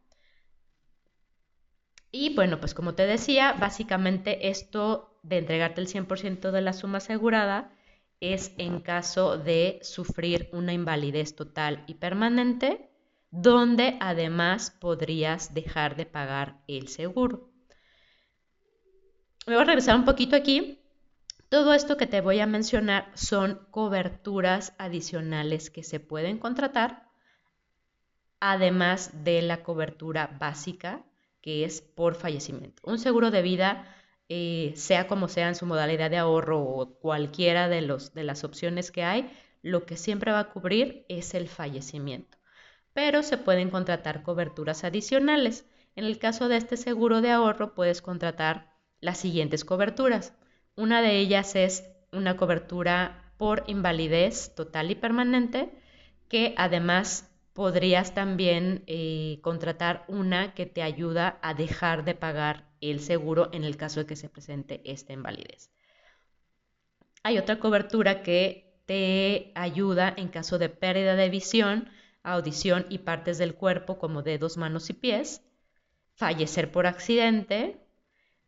Y 2.12 2.36
bueno, 2.36 2.60
pues 2.60 2.74
como 2.74 2.94
te 2.94 3.08
decía, 3.08 3.54
básicamente 3.54 4.50
esto 4.50 5.18
de 5.24 5.38
entregarte 5.38 5.82
el 5.82 5.88
100% 5.88 6.52
de 6.52 6.62
la 6.62 6.74
suma 6.74 6.98
asegurada 6.98 7.72
es 8.20 8.54
en 8.58 8.82
caso 8.82 9.38
de 9.38 9.80
sufrir 9.82 10.50
una 10.52 10.74
invalidez 10.74 11.36
total 11.36 11.84
y 11.88 11.96
permanente, 11.96 12.90
donde 13.32 13.98
además 14.00 14.72
podrías 14.72 15.54
dejar 15.54 15.96
de 15.96 16.06
pagar 16.06 16.62
el 16.68 16.88
seguro. 16.88 17.50
Me 19.46 19.54
voy 19.54 19.64
a 19.64 19.66
regresar 19.66 19.96
un 19.96 20.06
poquito 20.06 20.36
aquí 20.36 20.82
todo 21.50 21.74
esto 21.74 21.98
que 21.98 22.08
te 22.08 22.22
voy 22.22 22.40
a 22.40 22.46
mencionar 22.48 23.12
son 23.16 23.68
coberturas 23.72 24.74
adicionales 24.78 25.70
que 25.70 25.84
se 25.84 26.00
pueden 26.00 26.38
contratar, 26.40 27.08
además 28.40 29.24
de 29.24 29.42
la 29.42 29.64
cobertura 29.64 30.28
básica, 30.40 31.04
que 31.42 31.64
es 31.66 31.82
por 31.82 32.16
fallecimiento. 32.16 32.82
Un 32.86 33.00
seguro 33.00 33.32
de 33.32 33.42
vida, 33.42 33.86
eh, 34.30 34.74
sea 34.76 35.08
como 35.08 35.28
sea 35.30 35.48
en 35.48 35.56
su 35.56 35.66
modalidad 35.66 36.10
de 36.10 36.18
ahorro 36.18 36.62
o 36.62 37.00
cualquiera 37.00 37.70
de, 37.70 37.82
los, 37.82 38.14
de 38.14 38.24
las 38.24 38.44
opciones 38.44 38.92
que 38.92 39.04
hay, 39.04 39.32
lo 39.62 39.86
que 39.86 39.98
siempre 39.98 40.32
va 40.32 40.40
a 40.40 40.50
cubrir 40.52 41.06
es 41.10 41.34
el 41.34 41.48
fallecimiento. 41.48 42.38
pero 42.94 43.24
se 43.24 43.38
pueden 43.38 43.70
contratar 43.70 44.24
coberturas 44.24 44.84
adicionales. 44.84 45.66
En 45.96 46.06
el 46.06 46.20
caso 46.20 46.48
de 46.50 46.58
este 46.58 46.78
seguro 46.78 47.22
de 47.22 47.32
ahorro 47.32 47.76
puedes 47.76 48.02
contratar 48.02 48.74
las 49.02 49.20
siguientes 49.20 49.66
coberturas. 49.66 50.34
Una 50.78 51.02
de 51.02 51.18
ellas 51.18 51.56
es 51.56 51.90
una 52.12 52.38
cobertura 52.38 53.34
por 53.38 53.64
invalidez 53.66 54.54
total 54.54 54.92
y 54.92 54.96
permanente, 54.96 55.72
que 56.30 56.54
además 56.56 57.32
podrías 57.54 58.14
también 58.14 58.84
eh, 58.86 59.40
contratar 59.42 60.06
una 60.08 60.54
que 60.54 60.68
te 60.68 60.84
ayuda 60.84 61.40
a 61.42 61.56
dejar 61.56 62.06
de 62.06 62.14
pagar 62.14 62.70
el 62.80 63.00
seguro 63.00 63.50
en 63.54 63.64
el 63.64 63.76
caso 63.76 64.02
de 64.02 64.06
que 64.06 64.16
se 64.16 64.30
presente 64.30 64.82
esta 64.86 65.14
invalidez. 65.14 65.72
Hay 67.24 67.40
otra 67.40 67.58
cobertura 67.58 68.22
que 68.22 68.80
te 68.86 69.52
ayuda 69.56 70.14
en 70.16 70.28
caso 70.28 70.60
de 70.60 70.70
pérdida 70.70 71.16
de 71.16 71.30
visión, 71.30 71.90
audición 72.22 72.86
y 72.90 73.00
partes 73.00 73.40
del 73.40 73.56
cuerpo 73.56 73.98
como 73.98 74.22
dedos, 74.22 74.58
manos 74.58 74.92
y 74.92 74.94
pies, 74.94 75.42
fallecer 76.14 76.72
por 76.72 76.86
accidente, 76.86 77.80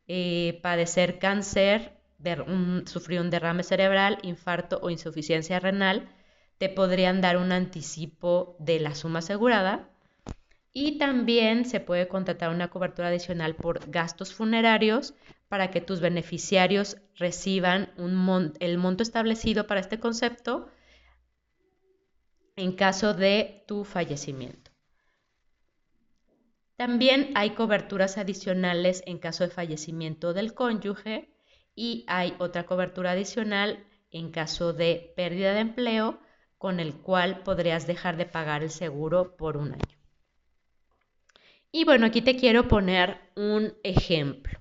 eh, 0.08 0.60
padecer 0.62 1.18
cáncer, 1.18 1.99
sufrir 2.86 3.22
un 3.22 3.30
derrame 3.30 3.64
cerebral, 3.64 4.20
infarto 4.24 4.80
o 4.82 4.90
insuficiencia 4.90 5.60
renal, 5.60 6.10
te 6.58 6.70
podrían 6.70 7.22
dar 7.22 7.38
un 7.38 7.52
anticipo 7.52 8.56
de 8.60 8.80
la 8.80 8.96
suma 8.96 9.20
asegurada. 9.20 9.90
Y 10.72 10.98
también 11.00 11.66
se 11.66 11.80
puede 11.80 12.08
contratar 12.08 12.52
una 12.52 12.70
cobertura 12.70 13.08
adicional 13.08 13.56
por 13.56 13.90
gastos 13.90 14.34
funerarios 14.34 15.16
para 15.48 15.72
que 15.72 15.82
tus 15.82 16.00
beneficiarios 16.00 16.98
reciban 17.16 17.92
el 18.60 18.78
monto 18.78 19.04
establecido 19.04 19.66
para 19.66 19.80
este 19.80 20.00
concepto 20.00 20.70
en 22.56 22.74
caso 22.74 23.14
de 23.14 23.64
tu 23.68 23.84
fallecimiento. 23.84 24.70
También 26.76 27.32
hay 27.36 27.52
coberturas 27.52 28.18
adicionales 28.18 29.02
en 29.06 29.18
caso 29.18 29.44
de 29.44 29.50
fallecimiento 29.50 30.34
del 30.34 30.54
cónyuge 30.54 31.30
y 31.80 32.04
hay 32.08 32.36
otra 32.40 32.66
cobertura 32.66 33.12
adicional 33.12 33.86
en 34.12 34.32
caso 34.32 34.74
de 34.74 35.14
pérdida 35.16 35.54
de 35.54 35.62
empleo 35.62 36.20
con 36.58 36.82
el 36.82 36.94
cual 36.94 37.42
podrías 37.44 37.88
dejar 37.88 38.18
de 38.18 38.26
pagar 38.26 38.64
el 38.64 38.70
seguro 38.70 39.38
por 39.38 39.56
un 39.56 39.72
año. 39.72 39.98
Y 41.72 41.86
bueno, 41.86 42.06
aquí 42.06 42.22
te 42.22 42.36
quiero 42.36 42.68
poner 42.68 43.22
un 43.38 43.76
ejemplo. 43.84 44.60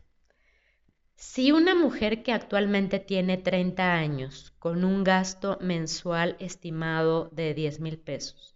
Si 1.16 1.50
una 1.50 1.74
mujer 1.74 2.22
que 2.22 2.30
actualmente 2.30 3.00
tiene 3.00 3.36
30 3.36 3.94
años 3.94 4.54
con 4.60 4.84
un 4.84 5.02
gasto 5.02 5.58
mensual 5.60 6.36
estimado 6.38 7.30
de 7.32 7.52
10 7.52 7.80
mil 7.80 7.98
pesos 7.98 8.54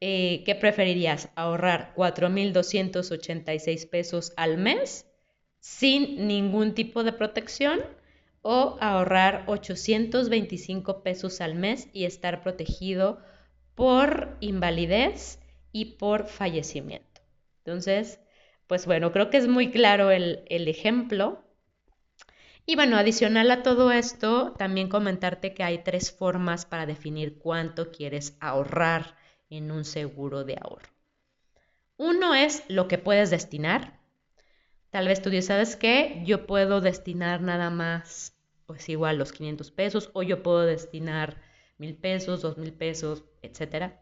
eh, 0.00 0.42
¿qué 0.44 0.54
preferirías? 0.54 1.30
¿Ahorrar 1.36 1.94
4.286 1.94 3.88
pesos 3.88 4.32
al 4.36 4.58
mes 4.58 5.05
sin 5.66 6.28
ningún 6.28 6.74
tipo 6.74 7.02
de 7.02 7.12
protección 7.12 7.80
o 8.40 8.78
ahorrar 8.80 9.42
825 9.48 11.02
pesos 11.02 11.40
al 11.40 11.56
mes 11.56 11.88
y 11.92 12.04
estar 12.04 12.40
protegido 12.40 13.18
por 13.74 14.36
invalidez 14.38 15.40
y 15.72 15.96
por 15.96 16.28
fallecimiento? 16.28 17.20
Entonces, 17.58 18.20
pues 18.68 18.86
bueno, 18.86 19.10
creo 19.10 19.28
que 19.28 19.38
es 19.38 19.48
muy 19.48 19.72
claro 19.72 20.12
el, 20.12 20.44
ejemplo. 20.48 21.44
Y 22.64 22.76
bueno, 22.76 22.96
adicional 22.96 23.50
a 23.50 23.64
todo 23.64 23.90
esto, 23.90 24.52
también 24.56 24.88
comentarte 24.88 25.52
que 25.52 25.64
hay 25.64 25.78
tres 25.82 26.12
formas 26.12 26.64
para 26.64 26.86
definir 26.86 27.38
cuánto 27.38 27.90
quieres 27.90 28.36
ahorrar 28.38 29.16
en 29.50 29.72
un 29.72 29.84
seguro 29.84 30.44
de 30.44 30.58
ahorro. 30.62 30.88
Uno 31.96 32.36
es 32.36 32.62
lo 32.68 32.86
que 32.86 32.98
puedes 32.98 33.30
destinar. 33.30 33.95
Tal 34.90 35.06
vez 35.06 35.22
tú 35.22 35.30
dices, 35.30 35.46
¿sabes 35.46 35.76
qué? 35.76 36.22
Yo 36.26 36.44
puedo 36.46 36.80
destinar 36.80 37.40
nada 37.40 37.70
más, 37.70 38.36
pues 38.66 38.88
igual 38.88 39.16
los 39.16 39.30
500 39.32 39.70
pesos, 39.70 40.10
o 40.12 40.24
yo 40.24 40.42
puedo 40.42 40.62
destinar 40.66 41.40
mil 41.78 41.94
pesos, 41.96 42.42
dos 42.42 42.58
mil 42.58 42.72
pesos, 42.72 43.24
etc. 43.42 44.00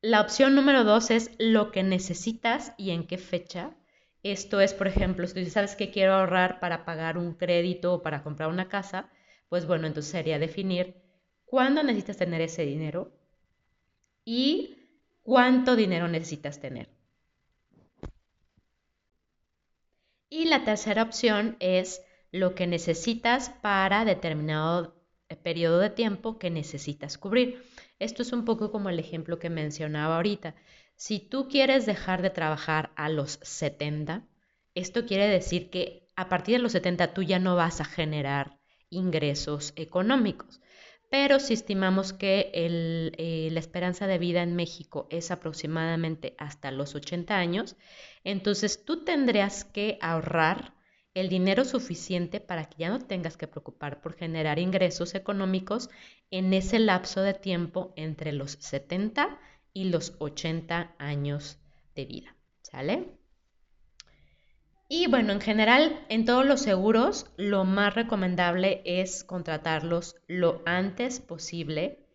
La 0.00 0.22
opción 0.22 0.54
número 0.54 0.84
dos 0.84 1.10
es 1.10 1.32
lo 1.38 1.70
que 1.70 1.82
necesitas 1.82 2.72
y 2.78 2.92
en 2.92 3.06
qué 3.06 3.18
fecha. 3.18 3.76
Esto 4.22 4.62
es, 4.62 4.72
por 4.72 4.86
ejemplo, 4.88 5.26
si 5.26 5.44
tú 5.44 5.50
¿sabes 5.50 5.76
qué 5.76 5.90
quiero 5.90 6.14
ahorrar 6.14 6.60
para 6.60 6.86
pagar 6.86 7.18
un 7.18 7.34
crédito 7.34 7.92
o 7.92 8.02
para 8.02 8.22
comprar 8.22 8.48
una 8.48 8.70
casa? 8.70 9.10
Pues 9.50 9.66
bueno, 9.66 9.86
entonces 9.86 10.10
sería 10.12 10.38
definir 10.38 10.96
cuándo 11.44 11.82
necesitas 11.82 12.16
tener 12.16 12.40
ese 12.40 12.64
dinero, 12.64 13.12
y 14.26 14.76
cuánto 15.22 15.74
dinero 15.74 16.06
necesitas 16.06 16.60
tener. 16.60 16.90
Y 20.28 20.46
la 20.46 20.64
tercera 20.64 21.02
opción 21.02 21.56
es 21.60 22.02
lo 22.32 22.54
que 22.54 22.66
necesitas 22.66 23.50
para 23.50 24.04
determinado 24.04 24.96
eh, 25.28 25.36
periodo 25.36 25.78
de 25.78 25.90
tiempo 25.90 26.38
que 26.38 26.50
necesitas 26.50 27.18
cubrir. 27.18 27.62
Esto 27.98 28.22
es 28.22 28.32
un 28.32 28.44
poco 28.44 28.70
como 28.70 28.88
el 28.88 28.98
ejemplo 28.98 29.38
que 29.38 29.50
mencionaba 29.50 30.16
ahorita. 30.16 30.54
Si 30.96 31.20
tú 31.20 31.48
quieres 31.48 31.86
dejar 31.86 32.22
de 32.22 32.30
trabajar 32.30 32.92
a 32.96 33.08
los 33.08 33.38
70, 33.42 34.26
esto 34.74 35.06
quiere 35.06 35.28
decir 35.28 35.70
que 35.70 36.08
a 36.16 36.28
partir 36.28 36.56
de 36.56 36.62
los 36.62 36.72
70 36.72 37.14
tú 37.14 37.22
ya 37.22 37.38
no 37.38 37.56
vas 37.56 37.80
a 37.80 37.84
generar 37.84 38.58
ingresos 38.90 39.72
económicos. 39.76 40.60
Pero 41.10 41.38
si 41.38 41.54
estimamos 41.54 42.12
que 42.12 42.50
eh, 42.52 43.48
la 43.52 43.60
esperanza 43.60 44.06
de 44.06 44.18
vida 44.18 44.42
en 44.42 44.56
México 44.56 45.06
es 45.10 45.30
aproximadamente 45.30 46.34
hasta 46.38 46.72
los 46.72 46.94
80 46.94 47.36
años, 47.36 47.76
entonces 48.26 48.84
tú 48.84 49.04
tendrías 49.04 49.64
que 49.64 49.98
ahorrar 50.02 50.74
el 51.14 51.28
dinero 51.28 51.64
suficiente 51.64 52.40
para 52.40 52.64
que 52.64 52.78
ya 52.78 52.88
no 52.88 52.98
tengas 52.98 53.36
que 53.36 53.46
preocupar 53.46 54.00
por 54.00 54.16
generar 54.16 54.58
ingresos 54.58 55.14
económicos 55.14 55.90
en 56.32 56.52
ese 56.52 56.80
lapso 56.80 57.22
de 57.22 57.34
tiempo 57.34 57.94
entre 57.96 58.32
los 58.32 58.58
70 58.60 59.38
y 59.72 59.90
los 59.90 60.14
80 60.18 60.96
años 60.98 61.60
de 61.94 62.04
vida. 62.04 62.36
¿Sale? 62.62 63.16
Y 64.88 65.06
bueno, 65.06 65.32
en 65.32 65.40
general, 65.40 66.04
en 66.08 66.24
todos 66.24 66.44
los 66.44 66.60
seguros, 66.60 67.30
lo 67.36 67.64
más 67.64 67.94
recomendable 67.94 68.82
es 68.84 69.22
contratarlos 69.22 70.16
lo 70.26 70.62
antes 70.66 71.20
posible 71.20 72.05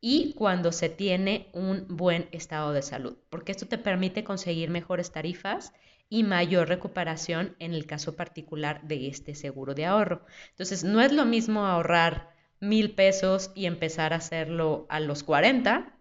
y 0.00 0.32
cuando 0.34 0.72
se 0.72 0.88
tiene 0.88 1.50
un 1.52 1.86
buen 1.88 2.28
estado 2.32 2.72
de 2.72 2.82
salud, 2.82 3.16
porque 3.28 3.52
esto 3.52 3.66
te 3.66 3.78
permite 3.78 4.24
conseguir 4.24 4.70
mejores 4.70 5.12
tarifas 5.12 5.72
y 6.08 6.24
mayor 6.24 6.68
recuperación 6.68 7.54
en 7.58 7.74
el 7.74 7.86
caso 7.86 8.16
particular 8.16 8.82
de 8.82 9.08
este 9.08 9.34
seguro 9.34 9.74
de 9.74 9.86
ahorro. 9.86 10.24
Entonces, 10.50 10.84
no 10.84 11.00
es 11.00 11.12
lo 11.12 11.24
mismo 11.24 11.66
ahorrar 11.66 12.30
mil 12.60 12.94
pesos 12.94 13.52
y 13.54 13.66
empezar 13.66 14.12
a 14.12 14.16
hacerlo 14.16 14.86
a 14.88 15.00
los 15.00 15.22
40 15.22 15.96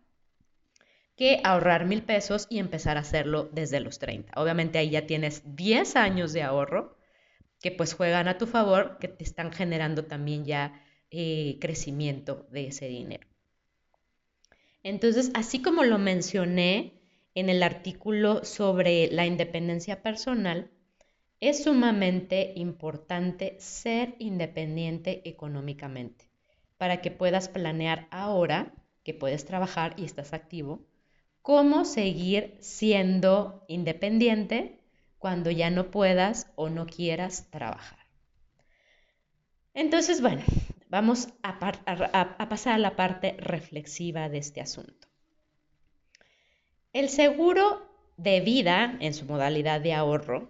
que 1.15 1.41
ahorrar 1.43 1.85
mil 1.85 2.01
pesos 2.03 2.47
y 2.49 2.59
empezar 2.59 2.97
a 2.97 3.01
hacerlo 3.01 3.49
desde 3.51 3.81
los 3.81 3.99
30. 3.99 4.31
Obviamente 4.39 4.79
ahí 4.79 4.89
ya 4.89 5.05
tienes 5.05 5.43
10 5.55 5.97
años 5.97 6.33
de 6.33 6.43
ahorro 6.43 6.97
que 7.61 7.71
pues 7.71 7.93
juegan 7.93 8.29
a 8.29 8.37
tu 8.37 8.47
favor, 8.47 8.97
que 8.99 9.09
te 9.09 9.25
están 9.25 9.51
generando 9.51 10.05
también 10.05 10.45
ya 10.45 10.81
eh, 11.11 11.57
crecimiento 11.59 12.47
de 12.51 12.67
ese 12.67 12.87
dinero. 12.87 13.28
Entonces, 14.83 15.31
así 15.33 15.61
como 15.61 15.83
lo 15.83 15.97
mencioné 15.97 16.93
en 17.35 17.49
el 17.49 17.63
artículo 17.63 18.43
sobre 18.45 19.11
la 19.11 19.25
independencia 19.25 20.01
personal, 20.01 20.71
es 21.41 21.63
sumamente 21.63 22.53
importante 22.55 23.55
ser 23.59 24.15
independiente 24.19 25.21
económicamente 25.27 26.29
para 26.77 27.01
que 27.01 27.11
puedas 27.11 27.49
planear 27.49 28.07
ahora 28.11 28.73
que 29.03 29.13
puedes 29.13 29.45
trabajar 29.45 29.93
y 29.97 30.05
estás 30.05 30.33
activo 30.33 30.85
cómo 31.41 31.85
seguir 31.85 32.57
siendo 32.59 33.63
independiente 33.67 34.79
cuando 35.17 35.51
ya 35.51 35.69
no 35.69 35.91
puedas 35.91 36.51
o 36.55 36.69
no 36.69 36.85
quieras 36.85 37.49
trabajar. 37.51 37.99
Entonces, 39.73 40.21
bueno, 40.21 40.43
vamos 40.89 41.29
a, 41.43 41.59
pasar 42.49 42.73
a 42.73 42.77
la 42.79 42.95
parte 42.95 43.37
reflexiva 43.39 44.27
de 44.27 44.39
este 44.39 44.59
asunto. 44.59 45.07
El 46.91 47.09
seguro 47.09 47.87
de 48.17 48.41
vida, 48.41 48.97
en 48.99 49.13
su 49.13 49.25
modalidad 49.25 49.79
de 49.79 49.93
ahorro, 49.93 50.49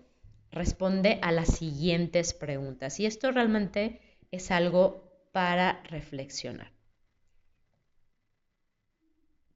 responde 0.51 1.19
a 1.21 1.31
las 1.31 1.57
siguientes 1.57 2.33
preguntas 2.33 2.99
y 2.99 3.05
esto 3.05 3.31
realmente 3.31 4.01
es 4.31 4.49
algo 4.49 5.29
para 5.31 5.83
reflexionar. 5.83 6.71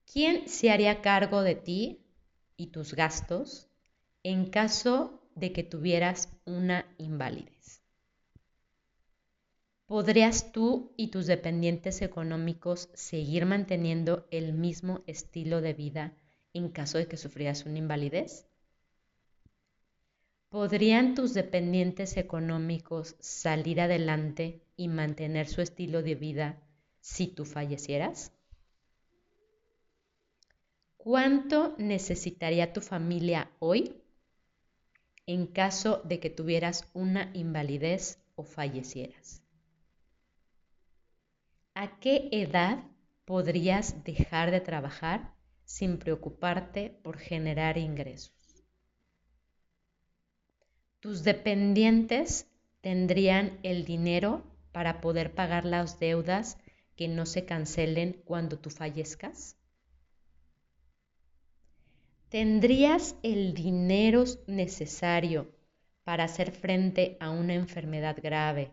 ¿Quién 0.05 0.47
se 0.47 0.69
haría 0.69 1.01
cargo 1.01 1.41
de 1.41 1.55
ti 1.55 2.05
y 2.55 2.67
tus 2.67 2.93
gastos 2.93 3.69
en 4.21 4.49
caso 4.49 5.27
de 5.33 5.53
que 5.53 5.63
tuvieras 5.63 6.29
una 6.45 6.85
invalidez? 6.99 7.82
¿Podrías 9.93 10.51
tú 10.51 10.91
y 10.97 11.09
tus 11.09 11.27
dependientes 11.27 12.01
económicos 12.01 12.89
seguir 12.95 13.45
manteniendo 13.45 14.25
el 14.31 14.51
mismo 14.51 15.03
estilo 15.05 15.61
de 15.61 15.75
vida 15.75 16.17
en 16.51 16.69
caso 16.69 16.97
de 16.97 17.07
que 17.07 17.15
sufrieras 17.15 17.67
una 17.67 17.77
invalidez? 17.77 18.47
¿Podrían 20.49 21.13
tus 21.13 21.35
dependientes 21.35 22.17
económicos 22.17 23.15
salir 23.19 23.79
adelante 23.81 24.63
y 24.75 24.87
mantener 24.87 25.47
su 25.47 25.61
estilo 25.61 26.01
de 26.01 26.15
vida 26.15 26.59
si 26.99 27.27
tú 27.27 27.45
fallecieras? 27.45 28.31
¿Cuánto 30.97 31.75
necesitaría 31.77 32.73
tu 32.73 32.81
familia 32.81 33.51
hoy 33.59 34.01
en 35.27 35.45
caso 35.45 36.01
de 36.03 36.19
que 36.19 36.31
tuvieras 36.31 36.87
una 36.95 37.29
invalidez 37.35 38.17
o 38.33 38.43
fallecieras? 38.43 39.42
¿A 41.75 41.99
qué 41.99 42.29
edad 42.31 42.83
podrías 43.25 44.03
dejar 44.03 44.51
de 44.51 44.61
trabajar 44.61 45.33
sin 45.65 45.97
preocuparte 45.97 46.89
por 46.89 47.17
generar 47.17 47.77
ingresos? 47.77 48.63
Tus 50.99 51.23
dependientes 51.23 52.47
tendrían 52.81 53.59
el 53.63 53.85
dinero 53.85 54.43
para 54.71 55.01
poder 55.01 55.33
pagar 55.33 55.65
las 55.65 55.99
deudas 55.99 56.57
que 56.95 57.07
no 57.07 57.25
se 57.25 57.45
cancelen 57.45 58.21
cuando 58.25 58.59
tú 58.59 58.69
fallezcas? 58.69 59.57
¿Tendrías 62.29 63.15
el 63.23 63.53
dinero 63.53 64.23
necesario 64.47 65.51
para 66.03 66.25
hacer 66.25 66.51
frente 66.51 67.17
a 67.19 67.29
una 67.29 67.53
enfermedad 67.53 68.17
grave, 68.21 68.71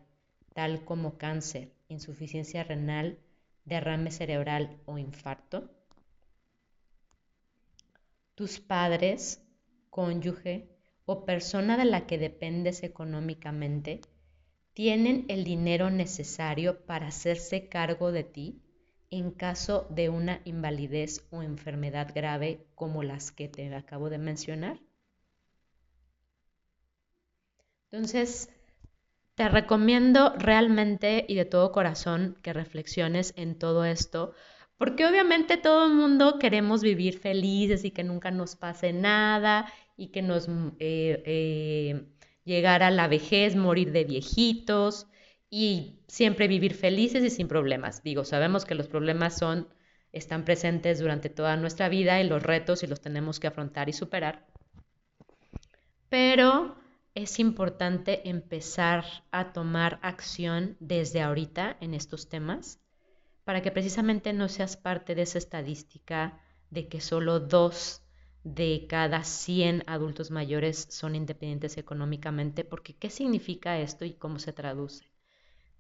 tal 0.54 0.84
como 0.84 1.18
cáncer, 1.18 1.72
insuficiencia 1.92 2.64
renal, 2.64 3.18
derrame 3.64 4.11
cerebral 4.11 4.81
o 4.87 4.98
infarto? 4.98 5.70
¿Tus 8.35 8.61
padres, 8.61 9.42
cónyuge 9.90 10.68
o 11.05 11.24
persona 11.24 11.76
de 11.76 11.85
la 11.85 12.07
que 12.07 12.18
dependes 12.18 12.83
económicamente 12.83 14.00
tienen 14.72 15.26
el 15.29 15.44
dinero 15.44 15.90
necesario 15.90 16.87
para 16.87 17.09
hacerse 17.09 17.68
cargo 17.68 18.12
de 18.12 18.24
ti? 18.24 18.62
en 19.11 19.33
caso 19.33 19.87
de 19.90 20.09
una 20.09 20.40
invalidez 20.44 21.26
o 21.31 21.42
enfermedad 21.42 22.12
grave 22.14 22.64
como 22.76 23.03
las 23.03 23.33
que 23.33 23.48
te 23.48 23.74
acabo 23.74 24.09
de 24.09 24.18
mencionar. 24.18 24.81
Entonces, 27.90 28.48
te 29.40 29.48
recomiendo 29.48 30.35
realmente 30.37 31.24
y 31.26 31.35
de 31.35 31.46
todo 31.46 31.72
corazón 31.72 32.37
que 32.42 32.53
reflexiones 32.53 33.33
en 33.38 33.59
todo 33.59 33.87
esto, 33.87 34.35
porque 34.76 35.07
obviamente 35.07 35.57
todo 35.57 35.87
el 35.87 35.94
mundo 35.94 36.38
queremos 36.38 36.83
vivir 36.83 37.18
felices 37.18 37.87
y 37.87 37.90
que 37.90 38.05
nunca 38.05 38.31
nos 38.31 38.55
pase 38.55 38.92
nada 38.92 39.72
y 39.96 40.09
que 40.09 40.20
nos 40.20 40.46
eh, 40.79 42.05
eh, 42.44 42.66
a 42.66 42.90
la 42.90 43.09
vejez, 43.09 43.57
morir 43.57 43.92
de 43.92 44.05
viejitos 44.05 45.07
y 45.48 46.00
siempre 46.07 46.46
vivir 46.46 46.74
felices 46.74 47.24
y 47.24 47.31
sin 47.31 47.48
problemas. 47.48 48.03
Digo, 48.03 48.26
sabemos 48.26 48.66
que 48.66 48.74
los 48.74 48.88
problemas 48.88 49.38
son 49.38 49.68
están 50.12 50.44
presentes 50.44 50.98
durante 50.98 51.31
toda 51.31 51.57
nuestra 51.57 51.88
vida 51.88 52.20
y 52.20 52.29
los 52.29 52.42
retos 52.42 52.83
y 52.83 52.87
los 52.87 53.00
tenemos 53.00 53.40
que 53.40 53.46
afrontar 53.46 53.88
y 53.88 53.94
superar. 53.94 54.44
Pero 56.11 56.76
es 57.22 57.38
importante 57.38 58.28
empezar 58.28 59.04
a 59.30 59.52
tomar 59.52 59.98
acción 60.02 60.76
desde 60.80 61.22
ahorita 61.22 61.76
en 61.80 61.94
estos 61.94 62.28
temas 62.28 62.80
para 63.44 63.62
que 63.62 63.70
precisamente 63.70 64.33
no 64.33 64.48
seas 64.48 64.76
parte 64.76 65.14
de 65.14 65.22
esa 65.22 65.38
estadística 65.38 66.40
de 66.70 66.88
que 66.88 67.00
solo 67.00 67.40
dos 67.40 68.02
de 68.44 68.87
cada 68.88 69.24
100 69.24 69.85
adultos 69.87 70.30
mayores 70.30 70.87
son 70.90 71.14
independientes 71.14 71.76
económicamente, 71.76 72.64
porque 72.64 72.94
¿qué 72.94 73.11
significa 73.11 73.78
esto 73.78 74.04
y 74.04 74.14
cómo 74.14 74.38
se 74.38 74.52
traduce? 74.52 75.11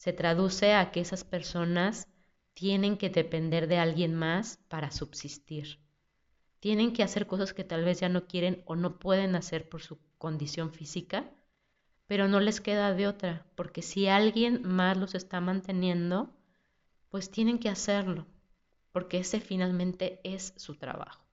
se 0.00 0.14
traduce 0.14 0.72
a 0.72 0.92
que 0.92 1.00
esas 1.00 1.24
personas 1.24 2.08
tienen 2.54 2.96
que 2.96 3.10
depender 3.10 3.66
de 3.68 3.76
alguien 3.76 4.14
más 4.14 4.56
para 4.68 4.90
subsistir. 4.90 5.78
Tienen 6.58 6.94
que 6.94 7.02
hacer 7.02 7.26
cosas 7.26 7.52
que 7.52 7.64
tal 7.64 7.84
vez 7.84 8.00
ya 8.00 8.08
no 8.08 8.26
quieren 8.26 8.62
o 8.64 8.76
no 8.76 8.98
pueden 8.98 9.36
hacer 9.36 9.68
por 9.68 9.82
su 9.82 9.98
condición 10.20 10.70
física, 10.70 11.24
pero 12.06 12.28
no 12.28 12.40
les 12.40 12.60
queda 12.60 12.92
de 12.92 13.08
otra, 13.08 13.46
porque 13.54 13.80
si 13.80 14.06
alguien 14.06 14.62
más 14.62 14.98
los 14.98 15.14
está 15.14 15.40
manteniendo, 15.40 16.30
pues 17.08 17.30
tienen 17.30 17.58
que 17.58 17.70
hacerlo, 17.70 18.26
porque 18.92 19.18
ese 19.18 19.40
finalmente 19.40 20.20
es 20.22 20.52
su 20.56 20.74
trabajo. 20.74 21.24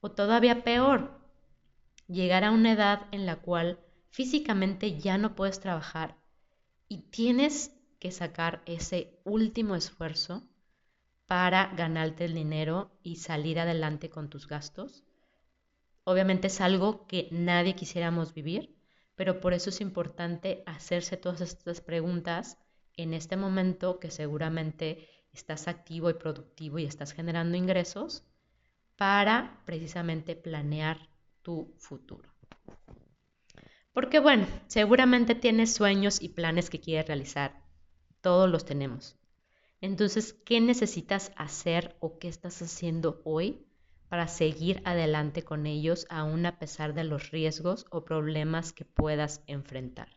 O 0.00 0.10
todavía 0.10 0.64
peor, 0.64 1.20
llegar 2.08 2.42
a 2.42 2.52
una 2.52 2.72
edad 2.72 3.06
en 3.12 3.26
la 3.26 3.36
cual 3.36 3.78
físicamente 4.10 4.98
ya 4.98 5.18
no 5.18 5.34
puedes 5.34 5.60
trabajar 5.60 6.16
y 6.88 7.02
tienes 7.10 7.76
que 7.98 8.12
sacar 8.12 8.62
ese 8.64 9.20
último 9.24 9.76
esfuerzo 9.76 10.42
para 11.26 11.66
ganarte 11.76 12.24
el 12.24 12.32
dinero 12.32 12.90
y 13.02 13.16
salir 13.16 13.60
adelante 13.60 14.08
con 14.08 14.30
tus 14.30 14.46
gastos. 14.46 15.04
Obviamente 16.08 16.46
es 16.46 16.60
algo 16.60 17.04
que 17.08 17.26
nadie 17.32 17.74
quisiéramos 17.74 18.32
vivir, 18.32 18.78
pero 19.16 19.40
por 19.40 19.54
eso 19.54 19.70
es 19.70 19.80
importante 19.80 20.62
hacerse 20.64 21.16
todas 21.16 21.40
estas 21.40 21.80
preguntas 21.80 22.58
en 22.96 23.12
este 23.12 23.36
momento 23.36 23.98
que 23.98 24.12
seguramente 24.12 25.08
estás 25.32 25.66
activo 25.66 26.08
y 26.08 26.14
productivo 26.14 26.78
y 26.78 26.84
estás 26.84 27.10
generando 27.10 27.56
ingresos 27.56 28.24
para 28.94 29.60
precisamente 29.66 30.36
planear 30.36 31.08
tu 31.42 31.74
futuro. 31.76 32.32
Porque 33.92 34.20
bueno, 34.20 34.46
seguramente 34.68 35.34
tienes 35.34 35.74
sueños 35.74 36.22
y 36.22 36.28
planes 36.28 36.70
que 36.70 36.78
quieres 36.78 37.08
realizar. 37.08 37.64
Todos 38.20 38.48
los 38.48 38.64
tenemos. 38.64 39.16
Entonces, 39.80 40.34
¿qué 40.34 40.60
necesitas 40.60 41.32
hacer 41.34 41.96
o 41.98 42.20
qué 42.20 42.28
estás 42.28 42.62
haciendo 42.62 43.20
hoy 43.24 43.65
para 44.16 44.28
seguir 44.28 44.80
adelante 44.86 45.42
con 45.42 45.66
ellos 45.66 46.06
aún 46.08 46.46
a 46.46 46.58
pesar 46.58 46.94
de 46.94 47.04
los 47.04 47.32
riesgos 47.32 47.84
o 47.90 48.06
problemas 48.06 48.72
que 48.72 48.86
puedas 48.86 49.42
enfrentar? 49.46 50.08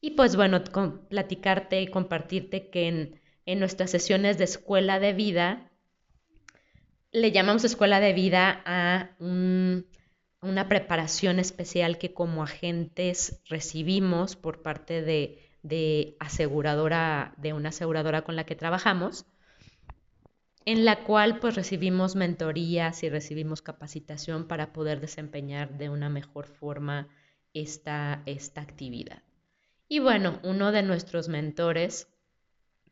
Y 0.00 0.12
pues 0.12 0.36
bueno, 0.36 0.62
platicarte 1.08 1.82
y 1.82 1.88
compartirte 1.88 2.70
que 2.70 2.86
en, 2.86 3.20
en 3.46 3.58
nuestras 3.58 3.90
sesiones 3.90 4.38
de 4.38 4.44
escuela 4.44 5.00
de 5.00 5.12
vida, 5.12 5.72
le 7.10 7.32
llamamos 7.32 7.64
escuela 7.64 7.98
de 7.98 8.12
vida 8.12 8.62
a 8.64 9.10
una 9.18 10.68
preparación 10.68 11.40
especial 11.40 11.98
que 11.98 12.14
como 12.14 12.44
agentes 12.44 13.42
recibimos 13.46 14.36
por 14.36 14.62
parte 14.62 15.02
de, 15.02 15.40
de 15.64 16.16
aseguradora, 16.20 17.34
de 17.38 17.54
una 17.54 17.70
aseguradora 17.70 18.22
con 18.22 18.36
la 18.36 18.46
que 18.46 18.54
trabajamos, 18.54 19.26
en 20.64 20.84
la 20.84 21.04
cual 21.04 21.38
pues 21.38 21.54
recibimos 21.54 22.16
mentorías 22.16 23.02
y 23.02 23.08
recibimos 23.08 23.62
capacitación 23.62 24.46
para 24.46 24.72
poder 24.72 25.00
desempeñar 25.00 25.78
de 25.78 25.88
una 25.88 26.08
mejor 26.08 26.46
forma 26.46 27.08
esta, 27.54 28.22
esta 28.26 28.60
actividad. 28.60 29.22
Y 29.88 29.98
bueno, 29.98 30.38
uno 30.44 30.70
de 30.70 30.82
nuestros 30.82 31.28
mentores, 31.28 32.08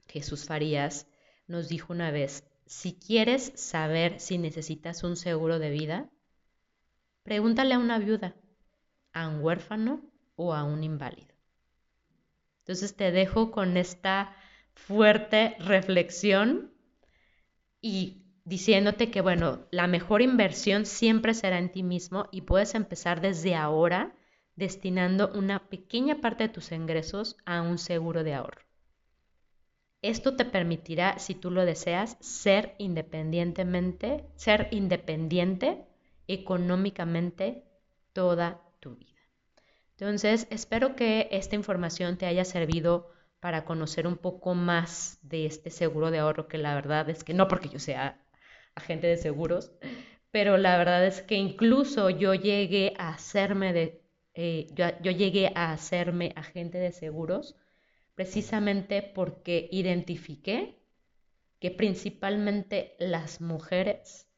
Jesús 0.09 0.47
Farías, 0.47 1.07
nos 1.47 1.69
dijo 1.69 1.93
una 1.93 2.11
vez, 2.11 2.45
si 2.67 2.95
quieres 2.95 3.53
saber 3.55 4.19
si 4.21 4.39
necesitas 4.39 5.05
un 5.05 5.17
seguro 5.17 5.59
de 5.59 5.71
vida, 5.71 6.11
pregúntale 7.23 7.75
a 7.75 7.79
una 7.79 7.99
viuda, 7.99 8.35
a 9.13 9.29
un 9.29 9.43
huérfano 9.43 10.03
o 10.37 10.55
a 10.55 10.65
un 10.65 10.83
inválido. 10.85 11.35
Entonces 12.61 12.97
te 12.97 13.13
dejo 13.13 13.51
con 13.51 13.77
esta 13.77 14.35
fuerte 14.75 15.57
reflexión 15.59 16.73
y 17.81 18.23
diciéndote 18.45 19.11
que, 19.11 19.21
bueno, 19.21 19.67
la 19.71 19.87
mejor 19.87 20.23
inversión 20.23 20.87
siempre 20.87 21.35
será 21.35 21.59
en 21.59 21.71
ti 21.71 21.83
mismo 21.83 22.29
y 22.33 22.43
puedes 22.43 22.75
empezar 22.75 23.21
desde 23.21 23.55
ahora 23.55 24.15
destinando 24.57 25.31
una 25.35 25.69
pequeña 25.69 26.21
parte 26.21 26.45
de 26.45 26.53
tus 26.53 26.73
ingresos 26.73 27.37
a 27.45 27.63
un 27.63 27.79
seguro 27.79 28.25
de 28.25 28.35
ahorro. 28.35 28.63
Esto 30.01 30.37
te 30.37 30.45
permitirá, 30.45 31.19
si 31.19 31.35
tú 31.35 31.51
lo 31.51 31.65
deseas, 31.65 32.17
ser 32.21 32.75
independientemente, 32.79 34.25
ser 34.37 34.69
independiente 34.71 35.85
económicamente 36.29 37.65
toda 38.13 38.63
tu 38.81 38.97
vida. 38.97 39.21
Entonces, 39.93 40.47
espero 40.51 40.95
que 40.95 41.29
esta 41.33 41.57
información 41.57 42.17
te 42.17 42.27
haya 42.27 42.45
servido 42.45 43.11
para 43.41 43.65
conocer 43.65 44.07
un 44.07 44.17
poco 44.17 44.55
más 44.55 45.19
de 45.23 45.47
este 45.47 45.71
seguro 45.71 46.11
de 46.11 46.19
ahorro, 46.19 46.49
que 46.49 46.59
la 46.59 46.75
verdad 46.75 47.09
es 47.11 47.25
que 47.25 47.35
no 47.35 47.49
porque 47.49 47.69
yo 47.69 47.79
sea 47.79 48.21
agente 48.75 49.07
de 49.07 49.17
seguros, 49.17 49.73
pero 50.31 50.57
la 50.57 50.77
verdad 50.77 51.07
es 51.07 51.23
que 51.23 51.37
incluso 51.37 52.11
yo 52.11 52.35
llegué 52.35 52.95
a 52.99 53.11
hacerme 53.11 53.73
de 53.73 54.03
eh, 54.41 54.69
yo, 54.75 55.11
llegué 55.11 55.51
a 55.57 55.73
hacerme 55.73 56.33
agente 56.37 56.79
de 56.79 56.93
seguros 56.93 57.57
precisamente 58.15 59.03
porque 59.03 59.69
identifiqué 59.73 60.79
que 61.59 61.73
principalmente 61.73 62.95
las 63.01 63.41
mujeres 63.41 64.29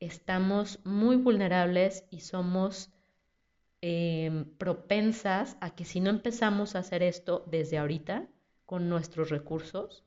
estamos 0.00 0.80
muy 0.86 1.16
vulnerables 1.16 2.04
y 2.10 2.20
somos 2.20 2.91
em, 3.82 4.44
propensas 4.56 5.56
a 5.60 5.74
que 5.74 5.84
si 5.84 6.00
no 6.00 6.10
empezamos 6.10 6.74
a 6.74 6.80
hacer 6.80 7.02
esto 7.02 7.44
desde 7.46 7.78
ahorita 7.78 8.26
con 8.66 8.88
nuestros 8.88 9.30
recursos 9.30 10.04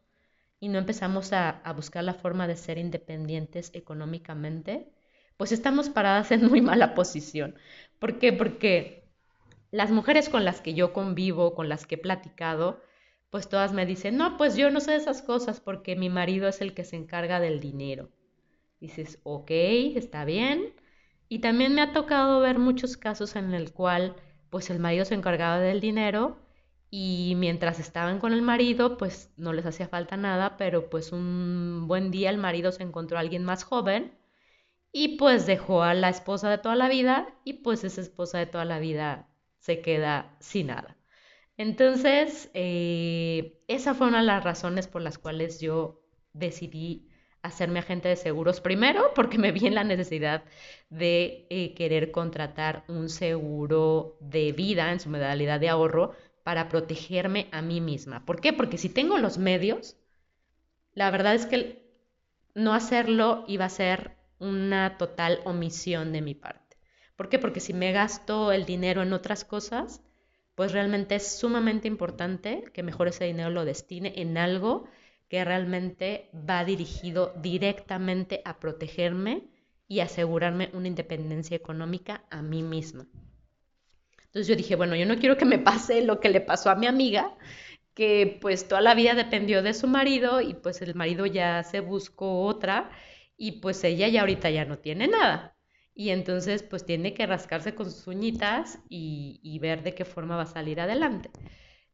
y 0.59 0.69
no 0.69 0.79
empezamos 0.79 1.33
a 1.33 1.61
buscar 1.75 2.03
la 2.03 2.15
forma 2.15 2.47
de 2.47 2.57
ser 2.57 2.77
independientes 2.79 3.71
económicamente, 3.73 4.89
pues 5.37 5.51
estamos 5.51 5.89
paradas 5.89 6.31
en 6.31 6.47
muy 6.47 6.61
mala 6.61 6.95
posición. 6.95 7.55
¿Por 7.99 8.19
qué? 8.19 8.33
Porque 8.33 9.03
las 9.71 9.91
mujeres 9.91 10.29
con 10.29 10.45
las 10.45 10.61
que 10.61 10.73
yo 10.73 10.93
convivo, 10.93 11.55
con 11.55 11.69
las 11.69 11.85
que 11.85 11.95
he 11.95 11.97
platicado, 11.97 12.81
pues 13.29 13.49
todas 13.49 13.73
me 13.73 13.85
dicen, 13.85 14.17
no, 14.17 14.37
pues 14.37 14.55
yo 14.55 14.71
no 14.71 14.79
sé 14.79 14.95
esas 14.95 15.21
cosas 15.21 15.59
porque 15.59 15.95
mi 15.95 16.09
marido 16.09 16.47
es 16.47 16.61
el 16.61 16.73
que 16.73 16.85
se 16.85 16.95
encarga 16.95 17.39
del 17.39 17.59
dinero. 17.59 18.09
Dices, 18.79 19.19
ok, 19.23 19.51
está 19.51 20.25
bien. 20.25 20.73
Y 21.29 21.39
también 21.39 21.73
me 21.75 21.81
ha 21.81 21.93
tocado 21.93 22.39
ver 22.39 22.59
muchos 22.59 22.97
casos 22.97 23.35
en 23.35 23.53
el 23.53 23.73
cual 23.73 24.15
pues 24.49 24.69
el 24.69 24.79
marido 24.79 25.05
se 25.05 25.15
encargaba 25.15 25.59
del 25.59 25.81
dinero 25.81 26.37
y 26.89 27.33
mientras 27.37 27.79
estaban 27.79 28.19
con 28.19 28.31
el 28.33 28.41
marido 28.41 28.97
pues 28.97 29.31
no 29.37 29.53
les 29.53 29.65
hacía 29.65 29.87
falta 29.87 30.17
nada, 30.17 30.57
pero 30.57 30.89
pues 30.89 31.11
un 31.11 31.85
buen 31.87 32.11
día 32.11 32.29
el 32.29 32.37
marido 32.37 32.71
se 32.71 32.83
encontró 32.83 33.17
a 33.17 33.21
alguien 33.21 33.43
más 33.43 33.63
joven 33.63 34.17
y 34.91 35.17
pues 35.17 35.45
dejó 35.45 35.83
a 35.83 35.93
la 35.93 36.09
esposa 36.09 36.49
de 36.49 36.57
toda 36.57 36.75
la 36.75 36.89
vida 36.89 37.27
y 37.43 37.53
pues 37.55 37.83
esa 37.83 38.01
esposa 38.01 38.39
de 38.39 38.45
toda 38.47 38.65
la 38.65 38.79
vida 38.79 39.29
se 39.59 39.81
queda 39.81 40.35
sin 40.39 40.67
nada. 40.67 40.97
Entonces, 41.57 42.49
eh, 42.53 43.61
esa 43.67 43.93
fue 43.93 44.07
una 44.07 44.19
de 44.19 44.25
las 44.25 44.43
razones 44.43 44.87
por 44.87 45.01
las 45.01 45.17
cuales 45.17 45.59
yo 45.61 46.01
decidí 46.33 47.09
hacerme 47.45 47.79
agente 47.79 48.07
de 48.09 48.15
seguros. 48.15 48.61
Primero, 48.61 49.13
porque 49.15 49.37
me 49.37 49.51
vi 49.51 49.67
en 49.67 49.75
la 49.75 49.83
necesidad 49.83 50.43
de 50.89 51.47
eh, 51.49 51.73
querer 51.73 52.11
contratar 52.11 52.83
un 52.87 53.09
seguro 53.09 54.17
de 54.19 54.51
vida 54.51 54.91
en 54.91 54.99
su 54.99 55.09
modalidad 55.09 55.59
de 55.59 55.69
ahorro 55.69 56.13
para 56.43 56.69
protegerme 56.69 57.47
a 57.51 57.61
mí 57.61 57.81
misma. 57.81 58.25
¿Por 58.25 58.39
qué? 58.41 58.53
Porque 58.53 58.77
si 58.77 58.89
tengo 58.89 59.17
los 59.17 59.37
medios, 59.37 59.97
la 60.93 61.09
verdad 61.11 61.35
es 61.35 61.45
que 61.45 61.85
no 62.53 62.73
hacerlo 62.73 63.45
iba 63.47 63.65
a 63.65 63.69
ser 63.69 64.15
una 64.39 64.97
total 64.97 65.41
omisión 65.45 66.11
de 66.13 66.21
mi 66.21 66.35
parte. 66.35 66.77
¿Por 67.15 67.29
qué? 67.29 67.39
Porque 67.39 67.59
si 67.59 67.73
me 67.73 67.91
gasto 67.91 68.51
el 68.51 68.65
dinero 68.65 69.01
en 69.01 69.13
otras 69.13 69.45
cosas, 69.45 70.01
pues 70.55 70.71
realmente 70.71 71.15
es 71.15 71.37
sumamente 71.37 71.87
importante 71.87 72.63
que 72.73 72.83
mejor 72.83 73.07
ese 73.07 73.25
dinero 73.25 73.49
lo 73.49 73.65
destine 73.65 74.13
en 74.17 74.37
algo 74.37 74.87
que 75.29 75.43
realmente 75.43 76.29
va 76.33 76.65
dirigido 76.65 77.33
directamente 77.41 78.41
a 78.45 78.59
protegerme 78.59 79.43
y 79.87 79.99
asegurarme 79.99 80.69
una 80.73 80.87
independencia 80.87 81.55
económica 81.55 82.25
a 82.29 82.41
mí 82.41 82.63
misma. 82.63 83.07
Entonces 84.25 84.47
yo 84.47 84.55
dije, 84.55 84.75
bueno, 84.75 84.95
yo 84.95 85.05
no 85.05 85.17
quiero 85.17 85.37
que 85.37 85.45
me 85.45 85.59
pase 85.59 86.01
lo 86.01 86.19
que 86.19 86.29
le 86.29 86.41
pasó 86.41 86.69
a 86.69 86.75
mi 86.75 86.87
amiga, 86.87 87.37
que 87.93 88.37
pues 88.41 88.67
toda 88.67 88.81
la 88.81 88.93
vida 88.93 89.13
dependió 89.13 89.63
de 89.63 89.73
su 89.73 89.87
marido 89.87 90.41
y 90.41 90.53
pues 90.53 90.81
el 90.81 90.93
marido 90.95 91.25
ya 91.25 91.63
se 91.63 91.79
buscó 91.79 92.41
otra 92.43 92.91
y 93.37 93.61
pues 93.61 93.83
ella 93.83 94.07
ya 94.09 94.21
ahorita 94.21 94.49
ya 94.49 94.65
no 94.65 94.77
tiene 94.77 95.07
nada. 95.07 95.55
Y 95.93 96.09
entonces 96.09 96.63
pues 96.63 96.85
tiene 96.85 97.13
que 97.13 97.25
rascarse 97.25 97.73
con 97.73 97.89
sus 97.89 98.07
uñitas 98.07 98.79
y, 98.89 99.57
ver 99.59 99.83
de 99.83 99.95
qué 99.95 100.03
forma 100.03 100.35
va 100.35 100.43
a 100.43 100.47
salir 100.47 100.81
adelante. 100.81 101.29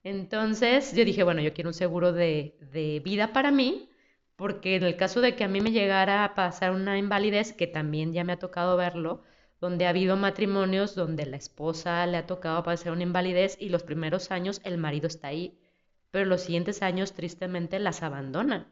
Entonces 0.04 0.94
yo 0.96 1.06
dije, 1.06 1.24
bueno, 1.24 1.42
yo 1.42 1.54
quiero 1.54 1.70
un 1.70 1.74
seguro 1.74 2.12
de, 2.14 2.58
de 2.72 3.02
vida 3.04 3.34
para 3.34 3.52
mí, 3.52 3.90
porque 4.36 4.76
en 4.76 4.84
el 4.84 4.98
caso 4.98 5.22
de 5.22 5.36
que 5.36 5.44
a 5.44 5.48
mí 5.48 5.62
me 5.62 5.72
llegara 5.72 6.24
a 6.24 6.34
pasar 6.36 6.72
una 6.72 6.98
invalidez, 6.98 7.54
que 7.54 7.68
también 7.68 8.14
ya 8.14 8.24
me 8.24 8.34
ha 8.34 8.40
tocado 8.40 8.78
verlo, 8.78 9.22
donde 9.60 9.86
ha 9.86 9.90
habido 9.90 10.18
matrimonios 10.18 10.96
donde 10.96 11.28
la 11.28 11.38
esposa 11.38 12.06
le 12.08 12.18
ha 12.18 12.26
tocado 12.26 12.64
pasar 12.64 12.94
una 12.94 13.04
invalidez 13.04 13.56
y 13.60 13.70
los 13.70 13.84
primeros 13.84 14.32
años 14.32 14.60
el 14.64 14.80
marido 14.80 15.08
está 15.08 15.28
ahí, 15.28 15.60
pero 16.10 16.26
los 16.26 16.42
siguientes 16.42 16.82
años 16.82 17.14
tristemente 17.14 17.78
las 17.80 18.02
abandonan. 18.02 18.68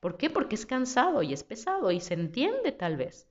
¿Por 0.00 0.16
qué? 0.16 0.30
Porque 0.30 0.56
es 0.56 0.66
cansado 0.66 1.22
y 1.22 1.32
es 1.32 1.44
pesado 1.44 1.92
y 1.92 2.00
se 2.00 2.14
entiende 2.14 2.72
tal 2.72 2.96
vez. 2.96 3.28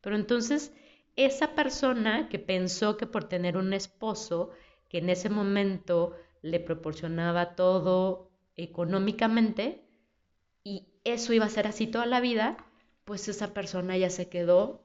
Pero 0.00 0.16
entonces 0.16 0.72
esa 1.16 1.54
persona 1.54 2.30
que 2.30 2.38
pensó 2.38 2.96
que 2.96 3.06
por 3.06 3.24
tener 3.24 3.58
un 3.58 3.74
esposo 3.74 4.50
que 4.88 4.98
en 4.98 5.10
ese 5.10 5.28
momento 5.28 6.16
le 6.44 6.60
proporcionaba 6.60 7.54
todo 7.54 8.30
económicamente 8.54 9.82
y 10.62 10.86
eso 11.02 11.32
iba 11.32 11.46
a 11.46 11.48
ser 11.48 11.66
así 11.66 11.86
toda 11.86 12.04
la 12.04 12.20
vida, 12.20 12.58
pues 13.06 13.28
esa 13.28 13.54
persona 13.54 13.96
ya 13.96 14.10
se 14.10 14.28
quedó 14.28 14.82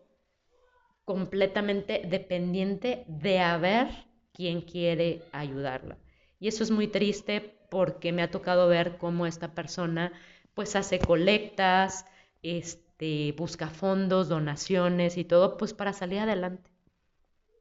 completamente 1.04 2.02
dependiente 2.08 3.04
de 3.08 3.40
a 3.40 3.58
ver 3.58 3.88
quién 4.32 4.62
quiere 4.62 5.22
ayudarla. 5.34 5.98
Y 6.40 6.48
eso 6.48 6.64
es 6.64 6.72
muy 6.72 6.88
triste 6.88 7.58
porque 7.70 8.14
me 8.14 8.22
ha 8.24 8.32
tocado 8.32 8.70
ver 8.70 8.98
cómo 8.98 9.26
esta 9.26 9.54
persona 9.54 10.14
pues 10.54 10.78
hace 10.78 10.98
colectas, 11.00 12.06
este, 12.42 13.34
busca 13.38 13.68
fondos, 13.68 14.30
donaciones 14.30 15.18
y 15.18 15.26
todo, 15.26 15.58
pues 15.58 15.74
para 15.74 15.92
salir 15.92 16.20
adelante. 16.20 16.72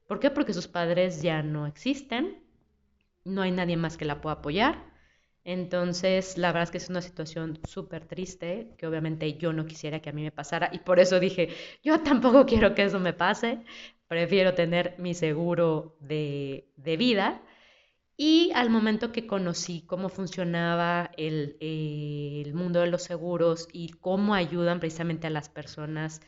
¿Por 0.06 0.20
qué? 0.20 0.30
Porque 0.30 0.54
sus 0.54 0.68
padres 0.68 1.20
ya 1.20 1.42
no 1.42 1.66
existen, 1.66 2.47
no 3.28 3.42
hay 3.42 3.52
nadie 3.52 3.76
más 3.76 3.96
que 3.96 4.04
la 4.04 4.20
pueda 4.20 4.36
apoyar. 4.36 4.88
Entonces, 5.44 6.36
la 6.36 6.48
verdad 6.48 6.64
es 6.64 6.70
que 6.70 6.78
es 6.78 6.90
una 6.90 7.00
situación 7.00 7.58
súper 7.66 8.04
triste, 8.06 8.74
que 8.76 8.86
obviamente 8.86 9.38
yo 9.38 9.52
no 9.52 9.66
quisiera 9.66 10.00
que 10.00 10.10
a 10.10 10.12
mí 10.12 10.22
me 10.22 10.30
pasara 10.30 10.68
y 10.72 10.80
por 10.80 11.00
eso 11.00 11.20
dije, 11.20 11.48
yo 11.82 12.00
tampoco 12.02 12.44
quiero 12.46 12.74
que 12.74 12.84
eso 12.84 13.00
me 13.00 13.14
pase, 13.14 13.60
prefiero 14.08 14.54
tener 14.54 14.94
mi 14.98 15.14
seguro 15.14 15.96
de, 16.00 16.66
vida. 16.98 17.42
Y 18.16 18.50
al 18.54 18.68
momento 18.68 19.12
que 19.12 19.26
conocí 19.26 19.82
cómo 19.86 20.08
funcionaba 20.08 21.12
el, 21.16 21.56
el, 21.60 22.52
mundo 22.52 22.80
de 22.80 22.88
los 22.88 23.02
seguros 23.04 23.68
y 23.72 23.90
cómo 23.90 24.34
ayudan 24.34 24.80
precisamente 24.80 25.28
a 25.28 25.30
las 25.30 25.48
personas 25.48 26.20